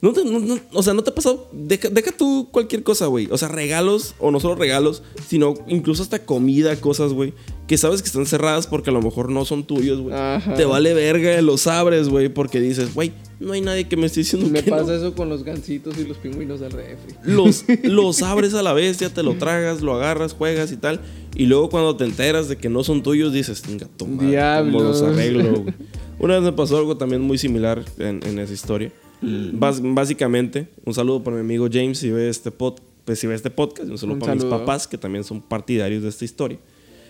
[0.00, 1.48] No te- no- no- o sea, no te ha pasado.
[1.52, 3.26] Deja, deja tú cualquier cosa, güey.
[3.32, 7.32] O sea, regalos, o no solo regalos, sino incluso hasta comida, cosas, güey.
[7.66, 10.14] Que sabes que están cerradas porque a lo mejor no son tuyos, güey.
[10.56, 14.20] Te vale verga, los abres, güey, porque dices, güey, no hay nadie que me esté
[14.20, 14.76] diciendo Me que no".
[14.76, 17.14] pasa eso con los gancitos y los pingüinos del refri.
[17.24, 21.00] Los, los abres a la vez, ya te lo tragas, lo agarras, juegas y tal.
[21.34, 24.22] Y luego cuando te enteras de que no son tuyos, dices, venga, toma,
[24.70, 25.50] ¿cómo los arreglo?
[25.62, 25.74] güey?"
[26.20, 28.92] Una vez me pasó algo también muy similar en, en esa historia.
[29.20, 33.50] Básicamente, un saludo para mi amigo James si ve este, pod, pues, si ve este
[33.50, 33.90] podcast.
[33.90, 36.58] Un saludo Un para mis papás que también son partidarios de esta historia.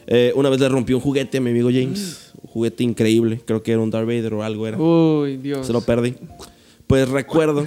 [0.06, 2.32] Eh, una vez le rompí un juguete a mi amigo James.
[2.42, 3.40] Un juguete increíble.
[3.44, 4.78] Creo que era un Darth Vader o algo era.
[4.78, 5.66] Uy, Dios.
[5.66, 6.14] Se lo perdí.
[6.86, 7.66] Pues recuerdo.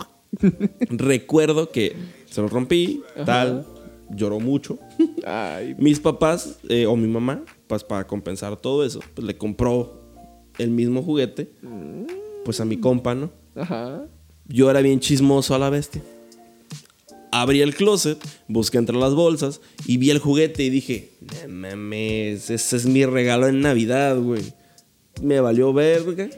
[0.90, 1.96] recuerdo que
[2.28, 3.66] se lo rompí, tal.
[4.10, 4.78] Lloró mucho.
[5.26, 10.02] Ay, Mis papás eh, o mi mamá, pues para compensar todo eso, pues le compró
[10.58, 11.50] el mismo juguete,
[12.44, 13.30] pues a mi compa, ¿no?
[13.56, 14.06] Ajá.
[14.46, 16.02] Yo era bien chismoso a la bestia.
[17.32, 21.10] Abrí el closet, busqué entre las bolsas y vi el juguete y dije,
[21.48, 24.42] "No mames, ese es mi regalo en Navidad, güey.
[25.22, 26.28] Me valió verga.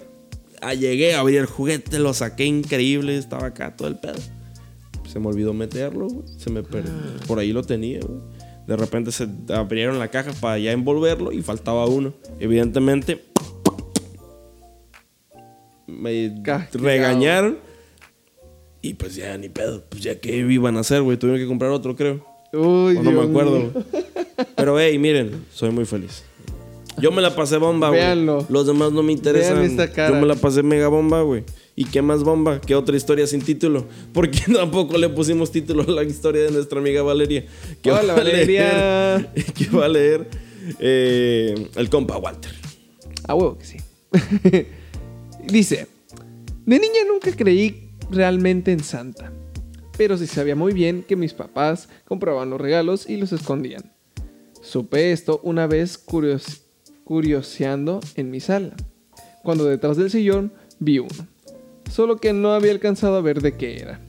[0.63, 4.15] Ah, llegué, abrí el juguete, lo saqué increíble, estaba acá todo el pedo.
[5.07, 6.27] Se me olvidó meterlo, güey.
[6.39, 6.93] Se me perdió.
[7.27, 8.21] Por ahí lo tenía, güey.
[8.67, 12.15] De repente se abrieron la caja para ya envolverlo y faltaba uno.
[12.41, 13.25] Evidentemente,
[15.87, 16.37] me
[16.73, 17.59] regañaron.
[18.83, 19.85] Y pues ya ni pedo.
[19.89, 21.17] Pues ya que iban a hacer, güey.
[21.17, 22.25] Tuvieron que comprar otro, creo.
[22.53, 23.73] Uy, O no me acuerdo.
[24.57, 26.25] Pero hey, miren, soy muy feliz.
[26.99, 28.25] Yo me la pasé bomba, güey.
[28.49, 29.59] Los demás no me interesan.
[29.59, 30.15] Vean esta cara.
[30.15, 31.45] Yo me la pasé mega bomba, güey.
[31.75, 32.61] ¿Y qué más bomba?
[32.61, 33.87] ¿Qué otra historia sin título?
[34.15, 37.45] Porque tampoco le pusimos título a la historia de nuestra amiga Valeria.
[37.83, 39.33] Que Hola, va a leer- Valeria.
[39.55, 40.27] que va a leer
[40.79, 42.53] eh, el compa Walter.
[43.29, 43.77] A huevo que sí.
[45.47, 45.87] Dice,
[46.65, 49.33] de niña nunca creí realmente en Santa,
[49.97, 53.93] pero sí sabía muy bien que mis papás compraban los regalos y los escondían.
[54.61, 56.63] Supe esto una vez curios-
[57.05, 58.75] curioseando en mi sala,
[59.45, 61.27] cuando detrás del sillón vi uno,
[61.91, 64.01] solo que no había alcanzado a ver de qué era.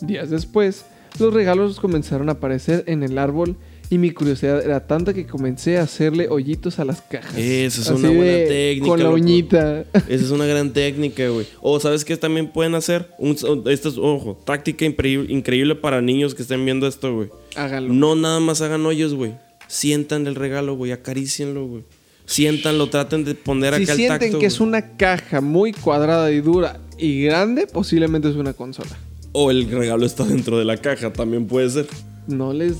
[0.00, 0.84] Días después,
[1.18, 3.56] los regalos comenzaron a aparecer en el árbol
[3.92, 7.36] Y mi curiosidad era tanta que comencé a hacerle hoyitos a las cajas.
[7.36, 9.16] Esa es Así una buena técnica, Con la loco.
[9.16, 9.80] uñita.
[10.08, 11.44] Esa es una gran técnica, güey.
[11.60, 13.10] O ¿sabes qué también pueden hacer?
[13.18, 13.32] Un,
[13.66, 17.30] esta es, ojo, táctica increíble, increíble para niños que estén viendo esto, güey.
[17.56, 17.92] Háganlo.
[17.92, 19.34] No nada más hagan hoyos, güey.
[19.66, 20.92] Sientan el regalo, güey.
[20.92, 21.82] Acarícienlo, güey.
[22.26, 24.38] Siéntanlo, traten de poner si acá el sienten tacto.
[24.38, 28.96] que es una caja muy cuadrada y dura y grande, posiblemente es una consola.
[29.32, 31.88] O el regalo está dentro de la caja, también puede ser.
[32.26, 32.76] No les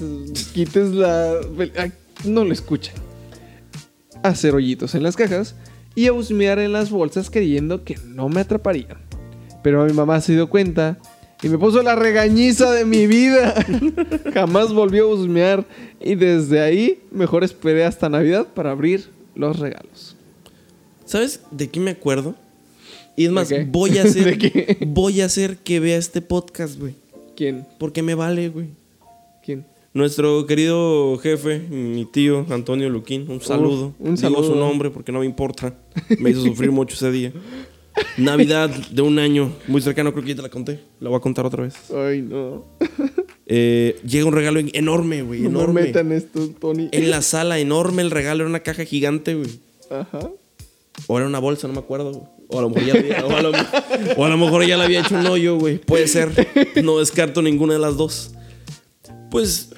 [0.52, 1.34] quites la...
[1.76, 1.92] Ay,
[2.24, 2.94] No lo escuchen.
[4.22, 5.54] Hacer hoyitos en las cajas
[5.94, 8.98] y a husmear en las bolsas creyendo que no me atraparían.
[9.62, 10.98] Pero mi mamá se dio cuenta
[11.42, 13.54] y me puso la regañiza de mi vida.
[14.34, 15.66] Jamás volvió a husmear
[16.00, 20.16] y desde ahí mejor esperé hasta Navidad para abrir los regalos.
[21.06, 22.34] ¿Sabes de qué me acuerdo?
[23.16, 24.76] Y es más, voy a ¿De hacer.
[24.86, 26.94] voy a hacer que vea este podcast, güey.
[27.36, 27.66] ¿Quién?
[27.78, 28.68] Porque me vale, güey.
[29.92, 33.92] Nuestro querido jefe, mi tío Antonio Luquín, un saludo.
[33.98, 34.44] un Digo saludo.
[34.44, 35.74] su nombre porque no me importa.
[36.20, 37.32] Me hizo sufrir mucho ese día.
[38.16, 40.78] Navidad de un año muy cercano, creo que ya te la conté.
[41.00, 41.74] La voy a contar otra vez.
[41.92, 42.66] Ay, no.
[43.46, 45.82] Eh, llega un regalo en- enorme, güey, No me enorme.
[45.82, 46.88] metan esto, Tony.
[46.92, 49.50] En la sala, enorme el regalo, era una caja gigante, güey.
[49.90, 50.30] Ajá.
[51.08, 52.12] O era una bolsa, no me acuerdo.
[52.12, 52.22] güey.
[52.46, 53.50] O a lo mejor ya, había- o a lo,
[54.16, 55.78] o a lo mejor ya le había hecho un hoyo, güey.
[55.78, 56.30] Puede ser.
[56.84, 58.30] No descarto ninguna de las dos.
[59.32, 59.70] Pues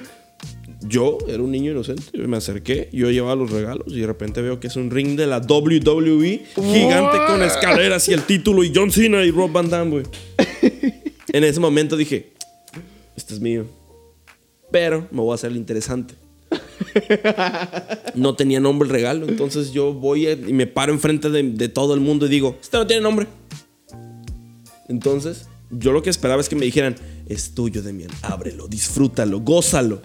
[0.86, 2.04] yo era un niño inocente.
[2.12, 5.16] yo Me acerqué, yo llevaba los regalos y de repente veo que es un ring
[5.16, 9.68] de la WWE gigante con escaleras y el título y John Cena y Rob Van
[9.68, 10.04] Damme, güey.
[11.32, 12.34] En ese momento dije,
[13.16, 13.64] este es mío.
[14.70, 16.14] Pero me voy a hacer el interesante.
[18.14, 21.94] No tenía nombre el regalo, entonces yo voy y me paro enfrente de, de todo
[21.94, 23.26] el mundo y digo, este no tiene nombre.
[24.88, 30.02] Entonces, yo lo que esperaba es que me dijeran, es tuyo, Demian, ábrelo, disfrútalo, gózalo.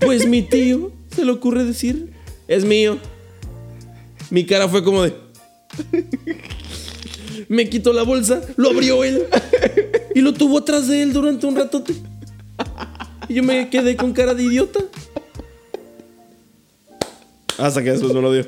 [0.00, 2.12] Pues mi tío se le ocurre decir,
[2.48, 2.98] es mío.
[4.30, 5.14] Mi cara fue como de...
[7.48, 9.24] Me quitó la bolsa, lo abrió él
[10.14, 11.94] y lo tuvo atrás de él durante un ratote.
[13.28, 14.80] Y yo me quedé con cara de idiota.
[17.58, 18.46] Hasta que después me lo dio.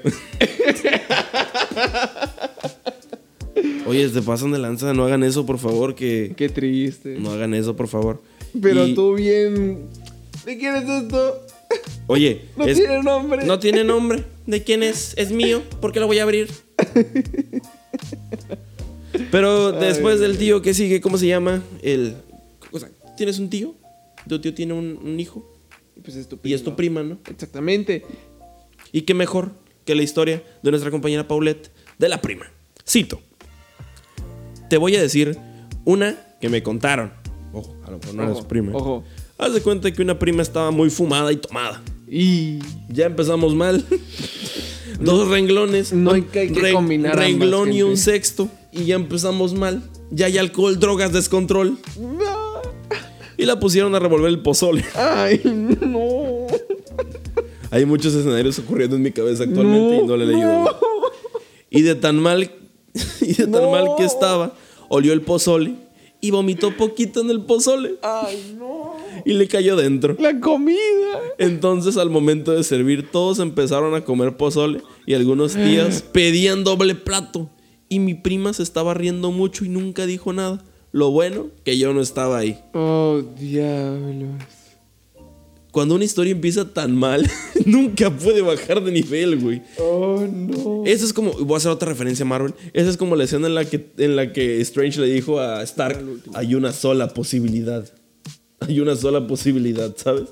[3.86, 6.32] Oye, te pasan de lanza, no hagan eso, por favor, que...
[6.36, 7.16] Qué triste.
[7.18, 8.22] No hagan eso, por favor.
[8.60, 9.88] Pero Y- tú bien.
[10.44, 11.46] ¿De quién es esto?
[12.06, 13.44] Oye, No es- tiene nombre.
[13.44, 14.24] no tiene nombre.
[14.46, 15.14] ¿De quién es?
[15.16, 15.62] Es mío.
[15.80, 16.48] ¿Por qué lo voy a abrir?
[19.30, 21.62] Pero después del tío que sigue, ¿cómo se llama?
[21.82, 22.16] El...
[22.70, 23.74] O sea, ¿tienes un tío?
[24.28, 25.46] ¿Tu tío tiene un, un hijo?
[26.02, 27.18] Pues es tu Y es tu prima, ¿no?
[27.30, 28.04] Exactamente.
[28.90, 29.52] Y qué mejor
[29.84, 32.46] que la historia de nuestra compañera Paulette de la prima.
[32.88, 33.20] Cito.
[34.68, 35.38] Te voy a decir
[35.84, 37.12] una que me contaron.
[37.52, 38.72] Ojo, a lo mejor no Ojo, su prima.
[38.74, 39.04] ojo.
[39.42, 41.82] Haz de cuenta que una prima estaba muy fumada y tomada.
[42.08, 42.58] Y.
[42.88, 43.84] Ya empezamos mal.
[45.00, 45.92] Dos renglones.
[45.92, 48.48] No hay que- Re- combinar ambas, Renglón y un sexto.
[48.72, 49.82] Y ya empezamos mal.
[50.10, 51.76] Ya hay alcohol, drogas, descontrol.
[53.36, 54.84] Y la pusieron a revolver el pozole.
[54.94, 56.46] Ay, no.
[57.70, 60.64] Hay muchos escenarios ocurriendo en mi cabeza actualmente y no le he leído.
[60.64, 60.70] no.
[61.70, 62.50] Y de tan mal,
[63.22, 64.54] y de tan mal que estaba,
[64.88, 65.74] olió el pozole
[66.20, 68.94] y vomitó poquito en el pozole Ay, no.
[69.24, 70.16] Y le cayó dentro.
[70.18, 70.78] La comida.
[71.38, 76.94] Entonces al momento de servir todos empezaron a comer pozole y algunos tías pedían doble
[76.94, 77.50] plato
[77.88, 80.64] y mi prima se estaba riendo mucho y nunca dijo nada.
[80.92, 82.58] Lo bueno que yo no estaba ahí.
[82.74, 84.42] Oh, diablos.
[85.72, 87.28] Cuando una historia empieza tan mal,
[87.66, 89.62] nunca puede bajar de nivel, güey.
[89.78, 90.84] Oh, no.
[90.84, 92.54] Eso es como, voy a hacer otra referencia a Marvel.
[92.74, 95.62] Esa es como la escena en la que, en la que Strange le dijo a
[95.62, 96.02] Stark,
[96.34, 97.90] hay una sola posibilidad.
[98.68, 100.24] Hay una sola posibilidad, ¿sabes?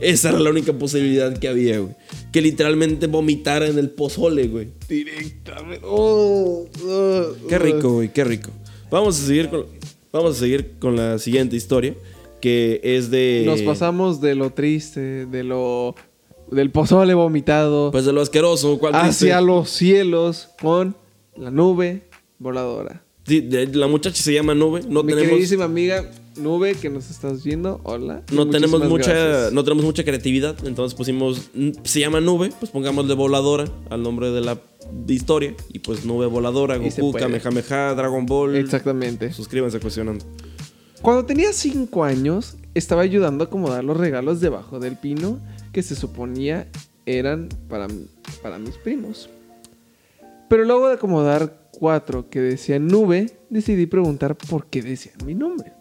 [0.00, 1.94] Esa era la única posibilidad que había, güey.
[2.32, 4.68] Que literalmente vomitara en el pozole, güey.
[4.88, 5.80] Directamente.
[5.84, 8.50] Oh, oh, Qué rico, güey, qué rico.
[8.90, 9.64] Vamos a seguir con,
[10.12, 11.94] vamos a seguir con la siguiente historia,
[12.40, 13.44] que es de...
[13.46, 15.94] Nos pasamos de lo triste, de lo.
[16.50, 19.08] del pozole vomitado, Pues de lo asqueroso, ¿cuál triste?
[19.26, 20.96] hacia los cielos con
[21.36, 22.02] la nube
[22.38, 23.02] voladora.
[23.26, 24.80] Sí, la muchacha se llama Nube.
[24.88, 25.30] No Mi tenemos...
[25.30, 28.22] queridísima amiga Nube que nos estás viendo, hola.
[28.32, 29.52] No tenemos mucha, gracias.
[29.52, 31.50] no tenemos mucha creatividad, entonces pusimos,
[31.84, 34.58] se llama nube, pues pongámosle voladora al nombre de la
[35.08, 37.12] historia y pues nube voladora, Goku.
[37.12, 38.56] Kamehameha, Dragon Ball.
[38.56, 39.32] Exactamente.
[39.32, 40.24] Suscríbanse cuestionando.
[41.02, 45.38] Cuando tenía 5 años, estaba ayudando a acomodar los regalos debajo del pino
[45.72, 46.68] que se suponía
[47.06, 47.86] eran para,
[48.42, 49.30] para mis primos.
[50.48, 55.72] Pero luego de acomodar cuatro que decían nube, decidí preguntar por qué decían mi nombre.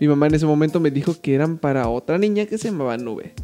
[0.00, 2.96] Mi mamá en ese momento me dijo que eran para otra niña que se llamaba
[2.96, 3.34] Nube.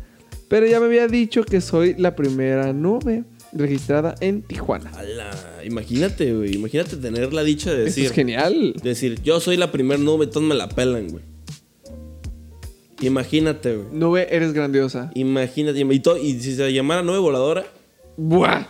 [0.49, 3.23] Pero ya me había dicho que soy la primera nube
[3.53, 4.91] registrada en Tijuana.
[4.97, 5.31] Ala,
[5.65, 6.55] imagínate, güey.
[6.57, 8.07] Imagínate tener la dicha de decir.
[8.07, 8.75] es genial.
[8.83, 11.23] Decir, yo soy la primer nube, todos me la pelan, güey.
[13.01, 13.89] Imagínate, güey.
[13.93, 15.11] Nube, eres grandiosa.
[15.15, 15.81] Imagínate.
[15.81, 17.65] Y, to- y si se llamara nube voladora,
[18.17, 18.67] ¡Buah!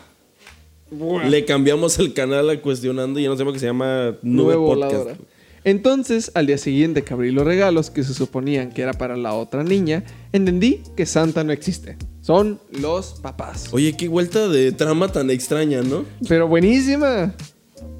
[0.90, 1.28] ¡Buah!
[1.28, 4.54] le cambiamos el canal a cuestionando y ya no sé que se llama Nube, Nube
[4.56, 4.92] Podcast.
[4.92, 5.16] voladora.
[5.64, 9.34] Entonces, al día siguiente que abrí los regalos que se suponían que era para la
[9.34, 11.96] otra niña, entendí que Santa no existe.
[12.22, 13.68] Son los papás.
[13.72, 16.04] Oye, qué vuelta de trama tan extraña, ¿no?
[16.28, 17.34] Pero buenísima.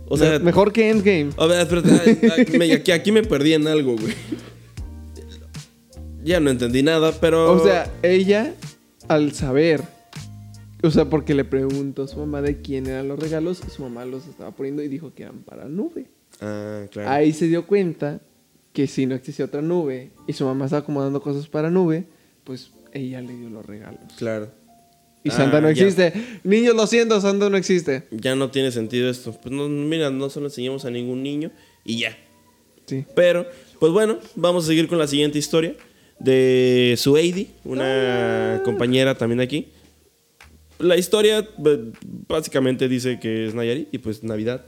[0.09, 1.31] O sea, Me- mejor que Endgame.
[1.37, 4.15] A ver, espérate, me- aquí, aquí me perdí en algo, güey.
[6.23, 7.53] Ya no entendí nada, pero.
[7.53, 8.53] O sea, ella,
[9.09, 9.83] al saber,
[10.83, 14.05] o sea, porque le preguntó a su mamá de quién eran los regalos, su mamá
[14.05, 16.07] los estaba poniendo y dijo que eran para nube.
[16.41, 17.11] Ah, claro.
[17.11, 18.21] Ahí se dio cuenta
[18.73, 22.05] que si no existía otra nube y su mamá estaba acomodando cosas para nube,
[22.45, 24.01] pues ella le dio los regalos.
[24.17, 24.51] Claro.
[25.23, 25.83] Y Ah, Santa no ya.
[25.85, 26.13] existe.
[26.45, 28.05] Niños, lo siento, Santa no existe.
[28.11, 29.33] Ya no tiene sentido esto.
[29.43, 31.51] Pues no, mira, no se lo enseñamos a ningún niño
[31.85, 32.17] y ya.
[32.87, 33.05] Sí.
[33.15, 33.47] Pero,
[33.79, 35.75] pues bueno, vamos a seguir con la siguiente historia
[36.19, 38.63] de Sueidi, una Ah.
[38.65, 39.69] compañera también de aquí.
[40.79, 41.93] La historia b-
[42.27, 44.65] básicamente dice que es Nayarit y pues Navidad.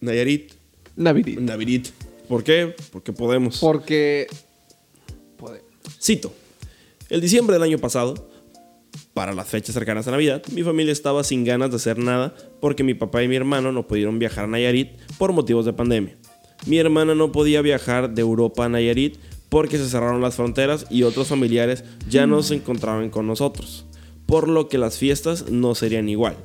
[0.00, 0.52] Nayarit,
[0.98, 1.40] Navidad.
[1.40, 1.88] Navidit.
[2.28, 2.74] ¿Por qué?
[2.92, 3.58] Porque podemos.
[3.60, 4.26] Porque.
[5.36, 5.64] Podemos.
[6.02, 6.32] Cito.
[7.08, 8.28] El diciembre del año pasado,
[9.14, 12.82] para las fechas cercanas a Navidad, mi familia estaba sin ganas de hacer nada porque
[12.84, 16.16] mi papá y mi hermano no pudieron viajar a Nayarit por motivos de pandemia.
[16.66, 19.16] Mi hermana no podía viajar de Europa a Nayarit
[19.48, 23.86] porque se cerraron las fronteras y otros familiares ya no se encontraban con nosotros,
[24.26, 26.36] por lo que las fiestas no serían igual.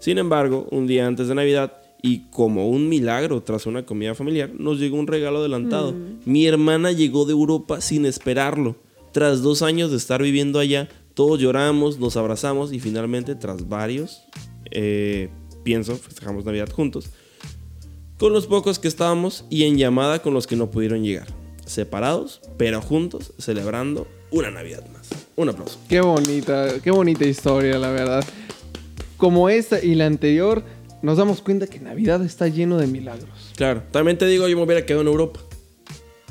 [0.00, 4.50] Sin embargo, un día antes de Navidad, y como un milagro tras una comida familiar,
[4.58, 5.94] nos llegó un regalo adelantado.
[6.24, 8.76] Mi hermana llegó de Europa sin esperarlo.
[9.12, 14.22] Tras dos años de estar viviendo allá, todos lloramos, nos abrazamos y finalmente, tras varios,
[14.70, 15.28] eh,
[15.64, 17.10] pienso, festejamos Navidad juntos,
[18.18, 21.26] con los pocos que estábamos y en llamada con los que no pudieron llegar.
[21.66, 25.08] Separados, pero juntos, celebrando una Navidad más.
[25.36, 25.78] Un aplauso.
[25.88, 28.24] Qué bonita, qué bonita historia, la verdad.
[29.16, 30.64] Como esta y la anterior,
[31.02, 33.52] nos damos cuenta que Navidad está lleno de milagros.
[33.56, 35.40] Claro, también te digo, yo me hubiera quedado en Europa.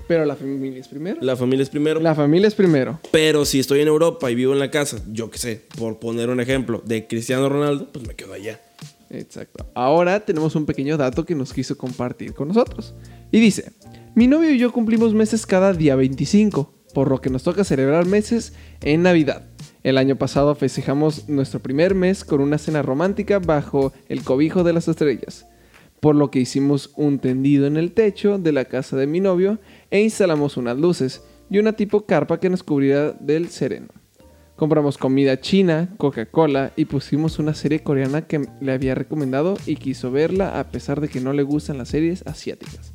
[0.08, 1.22] Pero la familia es primero.
[1.22, 2.00] La familia es primero.
[2.00, 3.00] La familia es primero.
[3.12, 6.30] Pero si estoy en Europa y vivo en la casa, yo qué sé, por poner
[6.30, 8.60] un ejemplo, de Cristiano Ronaldo, pues me quedo allá.
[9.12, 9.68] Exacto.
[9.76, 12.96] Ahora tenemos un pequeño dato que nos quiso compartir con nosotros.
[13.32, 13.72] Y dice,
[14.16, 18.08] mi novio y yo cumplimos meses cada día 25, por lo que nos toca celebrar
[18.08, 19.46] meses en Navidad.
[19.82, 24.74] El año pasado festejamos nuestro primer mes con una cena romántica bajo el cobijo de
[24.74, 25.46] las estrellas,
[26.02, 29.58] por lo que hicimos un tendido en el techo de la casa de mi novio
[29.90, 33.88] e instalamos unas luces y una tipo carpa que nos cubriera del sereno.
[34.58, 40.12] Compramos comida china, Coca-Cola y pusimos una serie coreana que le había recomendado y quiso
[40.12, 42.92] verla a pesar de que no le gustan las series asiáticas.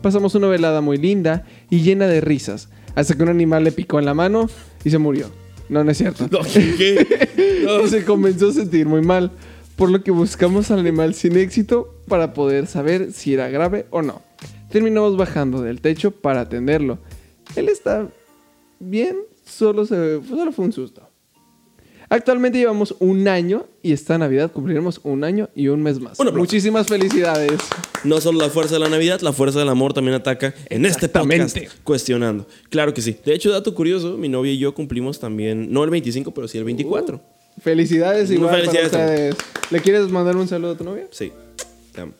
[0.00, 3.98] Pasamos una velada muy linda y llena de risas, hasta que un animal le picó
[3.98, 4.48] en la mano
[4.82, 5.45] y se murió.
[5.68, 6.28] No, no es cierto.
[6.30, 7.62] No, ¿qué?
[7.64, 7.86] No.
[7.88, 9.32] Se comenzó a sentir muy mal,
[9.74, 14.02] por lo que buscamos al animal sin éxito para poder saber si era grave o
[14.02, 14.22] no.
[14.70, 16.98] Terminamos bajando del techo para atenderlo.
[17.56, 18.08] Él está
[18.78, 21.05] bien, solo, se, solo fue un susto.
[22.08, 26.18] Actualmente llevamos un año y esta Navidad cumpliremos un año y un mes más.
[26.32, 27.58] Muchísimas felicidades.
[28.04, 31.08] No solo la fuerza de la Navidad, la fuerza del amor también ataca en este
[31.08, 32.46] podcast cuestionando.
[32.70, 33.16] Claro que sí.
[33.24, 36.58] De hecho, dato curioso, mi novia y yo cumplimos también, no el 25, pero sí
[36.58, 37.20] el 24.
[37.60, 39.36] Felicidades igual Felicidades para ustedes.
[39.70, 41.06] ¿Le quieres mandar un saludo a tu novia?
[41.10, 41.32] Sí.
[41.92, 42.12] Te amo.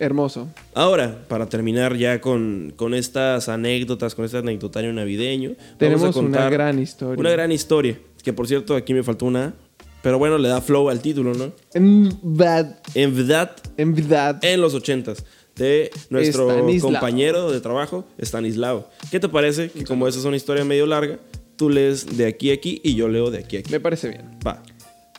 [0.00, 0.48] Hermoso.
[0.74, 6.14] Ahora, para terminar ya con, con estas anécdotas, con este anecdotario navideño, vamos a Tenemos
[6.14, 7.20] contar una gran historia.
[7.20, 7.98] Una gran historia.
[8.24, 9.54] Que por cierto, aquí me faltó una.
[10.02, 11.52] Pero bueno, le da flow al título, ¿no?
[11.72, 14.38] En verdad, En verdad, en verdad.
[14.44, 15.24] en los ochentas.
[15.56, 16.90] De nuestro Estanislao.
[16.92, 18.88] compañero de trabajo, Stanislao.
[19.10, 19.70] ¿Qué te parece?
[19.70, 21.20] Que como esa es una historia medio larga,
[21.56, 23.70] tú lees de aquí a aquí y yo leo de aquí a aquí.
[23.70, 24.30] Me parece bien.
[24.46, 24.62] Va.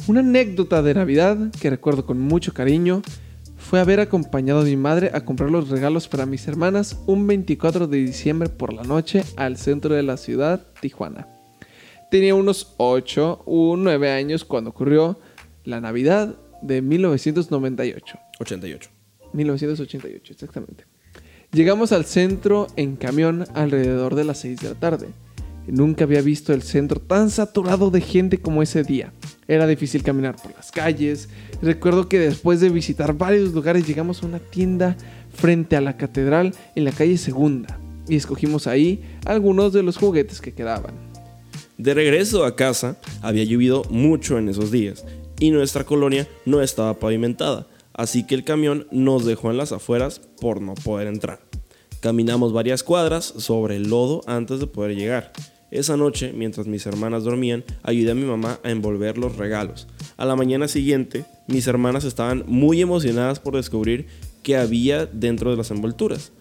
[0.07, 3.01] Una anécdota de Navidad que recuerdo con mucho cariño
[3.57, 7.87] fue haber acompañado a mi madre a comprar los regalos para mis hermanas un 24
[7.87, 11.27] de diciembre por la noche al centro de la ciudad, Tijuana.
[12.11, 15.19] Tenía unos 8 o 9 años cuando ocurrió
[15.63, 18.19] la Navidad de 1998.
[18.39, 18.89] 88.
[19.33, 20.85] 1988, exactamente.
[21.51, 25.07] Llegamos al centro en camión alrededor de las 6 de la tarde.
[25.67, 29.11] Nunca había visto el centro tan saturado de gente como ese día.
[29.47, 31.29] Era difícil caminar por las calles.
[31.61, 34.95] Recuerdo que después de visitar varios lugares llegamos a una tienda
[35.33, 40.41] frente a la catedral en la calle Segunda y escogimos ahí algunos de los juguetes
[40.41, 40.93] que quedaban.
[41.77, 45.05] De regreso a casa, había llovido mucho en esos días
[45.39, 50.21] y nuestra colonia no estaba pavimentada, así que el camión nos dejó en las afueras
[50.39, 51.41] por no poder entrar.
[51.99, 55.33] Caminamos varias cuadras sobre el lodo antes de poder llegar.
[55.69, 59.87] Esa noche, mientras mis hermanas dormían, ayudé a mi mamá a envolver los regalos.
[60.15, 64.07] A la mañana siguiente, mis hermanas estaban muy emocionadas por descubrir
[64.43, 66.31] qué había dentro de las envolturas.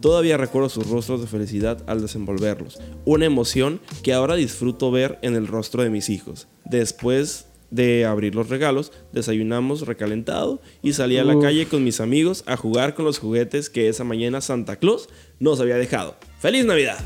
[0.00, 5.34] Todavía recuerdo sus rostros de felicidad al desenvolverlos, una emoción que ahora disfruto ver en
[5.34, 6.48] el rostro de mis hijos.
[6.64, 11.44] Después de abrir los regalos, desayunamos recalentado y salí a la Uf.
[11.44, 15.60] calle con mis amigos a jugar con los juguetes que esa mañana Santa Claus nos
[15.60, 16.16] había dejado.
[16.38, 16.98] ¡Feliz Navidad!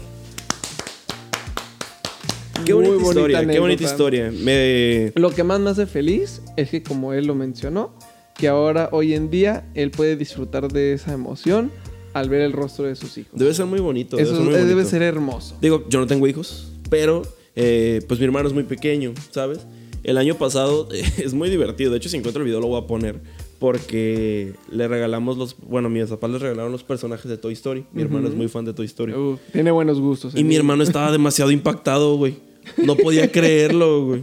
[2.64, 4.30] Qué Muy bonita, historia, qué bonita historia.
[4.30, 5.12] Me...
[5.16, 7.98] Lo que más me hace feliz es que, como él lo mencionó,
[8.36, 11.70] que ahora, hoy en día, él puede disfrutar de esa emoción
[12.14, 13.32] al ver el rostro de sus hijos.
[13.38, 14.16] Debe ser muy bonito.
[14.16, 14.90] Debe Eso ser muy debe bonito.
[14.90, 15.56] ser hermoso.
[15.60, 17.22] Digo, yo no tengo hijos, pero
[17.56, 19.60] eh, pues mi hermano es muy pequeño, ¿sabes?
[20.02, 20.88] El año pasado
[21.18, 21.90] es muy divertido.
[21.90, 23.20] De hecho, si encuentro el video lo voy a poner
[23.58, 25.56] porque le regalamos los...
[25.58, 27.86] Bueno, mis papás le regalaron los personajes de Toy Story.
[27.92, 29.14] Mi hermano es muy fan de Toy Story.
[29.14, 30.34] Uf, tiene buenos gustos.
[30.34, 30.60] Y el mi niño.
[30.60, 32.36] hermano estaba demasiado impactado, güey.
[32.84, 34.22] No podía creerlo, güey.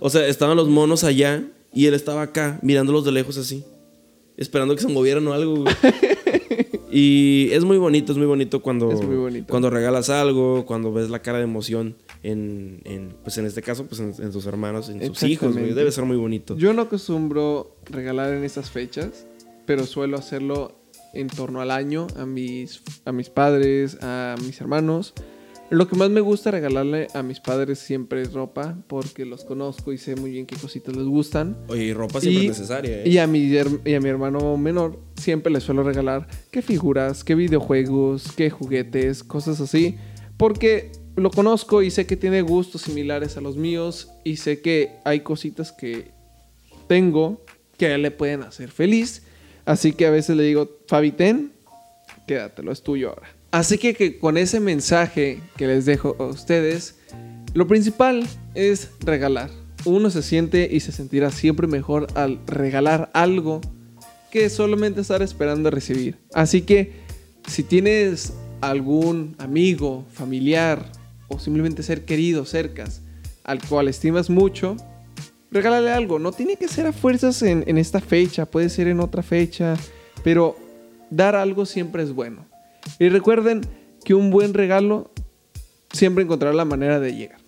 [0.00, 3.62] O sea, estaban los monos allá y él estaba acá, mirándolos de lejos así.
[4.36, 5.74] Esperando que se movieran o algo, güey.
[6.92, 9.46] Y es muy bonito, es muy bonito cuando, Es muy bonito.
[9.48, 13.86] cuando regalas algo, cuando ves la cara de emoción en, en, pues en este caso,
[13.86, 15.72] pues en, en tus hermanos, en sus hijos, güey.
[15.72, 16.56] Debe ser muy bonito.
[16.56, 19.26] Yo no acostumbro regalar en estas fechas,
[19.64, 20.76] pero suelo hacerlo
[21.14, 25.14] en torno al año a mis, a mis padres, a mis hermanos.
[25.72, 29.90] Lo que más me gusta regalarle a mis padres siempre es ropa, porque los conozco
[29.90, 31.56] y sé muy bien qué cositas les gustan.
[31.68, 33.08] Oye, y ropa siempre Y- es necesaria, ¿eh?
[33.08, 37.34] Y a, mi, y a mi hermano menor siempre le suelo regalar qué figuras, qué
[37.34, 39.96] videojuegos, qué juguetes, cosas así.
[40.36, 44.90] Porque lo conozco y sé que tiene gustos similares a los míos y sé que
[45.04, 46.10] hay cositas que
[46.86, 47.40] tengo
[47.78, 49.22] que le pueden hacer feliz.
[49.64, 51.52] Así que a veces le digo, Fabi, ten,
[52.26, 53.28] quédatelo, es tuyo ahora.
[53.52, 56.96] Así que, con ese mensaje que les dejo a ustedes,
[57.52, 59.50] lo principal es regalar.
[59.84, 63.60] Uno se siente y se sentirá siempre mejor al regalar algo
[64.30, 66.16] que solamente estar esperando recibir.
[66.32, 66.92] Así que
[67.46, 68.32] si tienes
[68.62, 70.90] algún amigo, familiar
[71.28, 73.02] o simplemente ser querido cercas
[73.44, 74.76] al cual estimas mucho,
[75.50, 76.18] regálale algo.
[76.18, 79.76] No tiene que ser a fuerzas en esta fecha, puede ser en otra fecha,
[80.24, 80.56] pero
[81.10, 82.51] dar algo siempre es bueno.
[82.98, 83.62] Y recuerden
[84.04, 85.10] que un buen regalo
[85.92, 87.38] siempre encontrará la manera de llegar.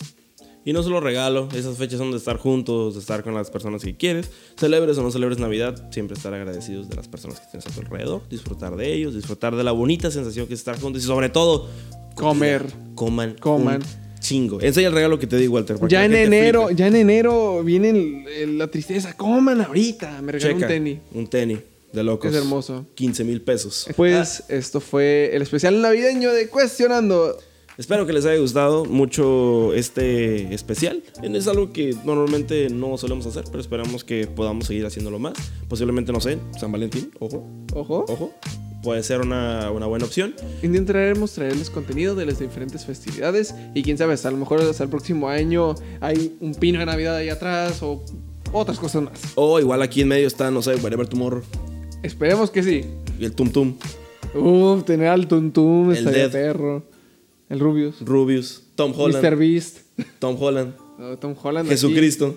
[0.66, 3.82] Y no solo regalo, esas fechas son de estar juntos, de estar con las personas
[3.84, 4.30] que quieres.
[4.56, 7.80] Celebres o no celebres Navidad, siempre estar agradecidos de las personas que tienes a tu
[7.80, 11.28] alrededor, disfrutar de ellos, disfrutar de la bonita sensación que es estar juntos y sobre
[11.28, 11.68] todo
[12.14, 12.64] Comer.
[12.94, 13.36] Coman.
[13.40, 13.82] Coman.
[14.20, 14.58] Chingo.
[14.62, 15.76] Enseña el regalo que te di, Walter.
[15.86, 16.78] Ya en enero, flipe.
[16.80, 19.12] ya en enero viene el- el- la tristeza.
[19.14, 20.22] Coman ahorita.
[20.22, 20.98] Me regaló un tenis.
[21.12, 21.58] Un tenis
[21.94, 22.30] de locos.
[22.30, 22.86] Es hermoso.
[22.94, 23.86] 15 mil pesos.
[23.96, 27.36] Pues esto fue el especial navideño de Cuestionando.
[27.76, 31.02] Espero que les haya gustado mucho este especial.
[31.22, 35.34] Es algo que normalmente no solemos hacer, pero esperamos que podamos seguir haciéndolo más.
[35.68, 38.04] Posiblemente, no sé, San Valentín, ojo, Ojo.
[38.08, 38.32] ojo.
[38.84, 40.34] Puede ser una, una buena opción.
[40.62, 43.54] Intentaremos traerles contenido de las diferentes festividades.
[43.74, 46.86] Y quién sabe, hasta a lo mejor hasta el próximo año hay un pino de
[46.86, 48.04] Navidad ahí atrás o
[48.52, 49.20] otras cosas más.
[49.34, 51.42] O igual aquí en medio está, no sé, Whatever Tomorrow
[52.04, 52.84] Esperemos que sí.
[53.18, 53.74] y el Tum Tum,
[54.34, 56.32] Uf, tener al Tuntum, El estaría Dead.
[56.32, 56.82] perro.
[57.48, 58.00] El Rubius.
[58.00, 59.36] Rubius, Tom Holland, Mr.
[59.36, 59.78] Beast.
[60.18, 61.66] Tom Holland, No, Tom Holland.
[61.66, 62.36] aquí, Jesucristo.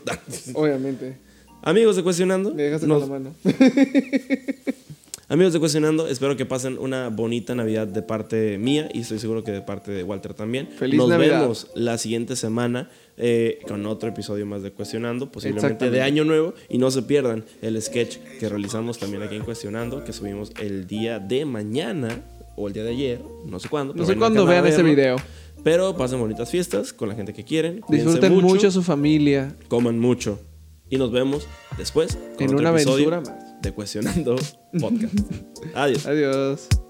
[0.53, 1.18] obviamente.
[1.63, 3.36] Amigos de Cuestionando, Me dejaste nos- con la mano.
[5.30, 9.43] Amigos de Cuestionando, espero que pasen una bonita Navidad de parte mía y estoy seguro
[9.43, 10.69] que de parte de Walter también.
[10.69, 11.41] Feliz Nos Navidad.
[11.41, 16.01] vemos la siguiente semana eh, con otro episodio más de Cuestionando, posiblemente de.
[16.01, 16.53] Año Nuevo.
[16.69, 20.88] Y no se pierdan el sketch que realizamos también aquí en Cuestionando, que subimos el
[20.88, 22.21] día de mañana
[22.55, 23.93] o el día de ayer, no sé cuándo.
[23.93, 25.17] No sé cuándo vean ese video.
[25.61, 27.82] Pero pasen bonitas fiestas con la gente que quieren.
[27.89, 28.69] Disfruten mucho.
[28.69, 29.53] a su familia.
[29.67, 30.39] coman mucho.
[30.89, 31.45] Y nos vemos
[31.78, 33.47] después con En otro una episodio aventura más.
[33.72, 34.36] Cuestionando
[34.80, 35.15] Podcast.
[35.76, 36.05] Adiós.
[36.05, 36.87] Adiós.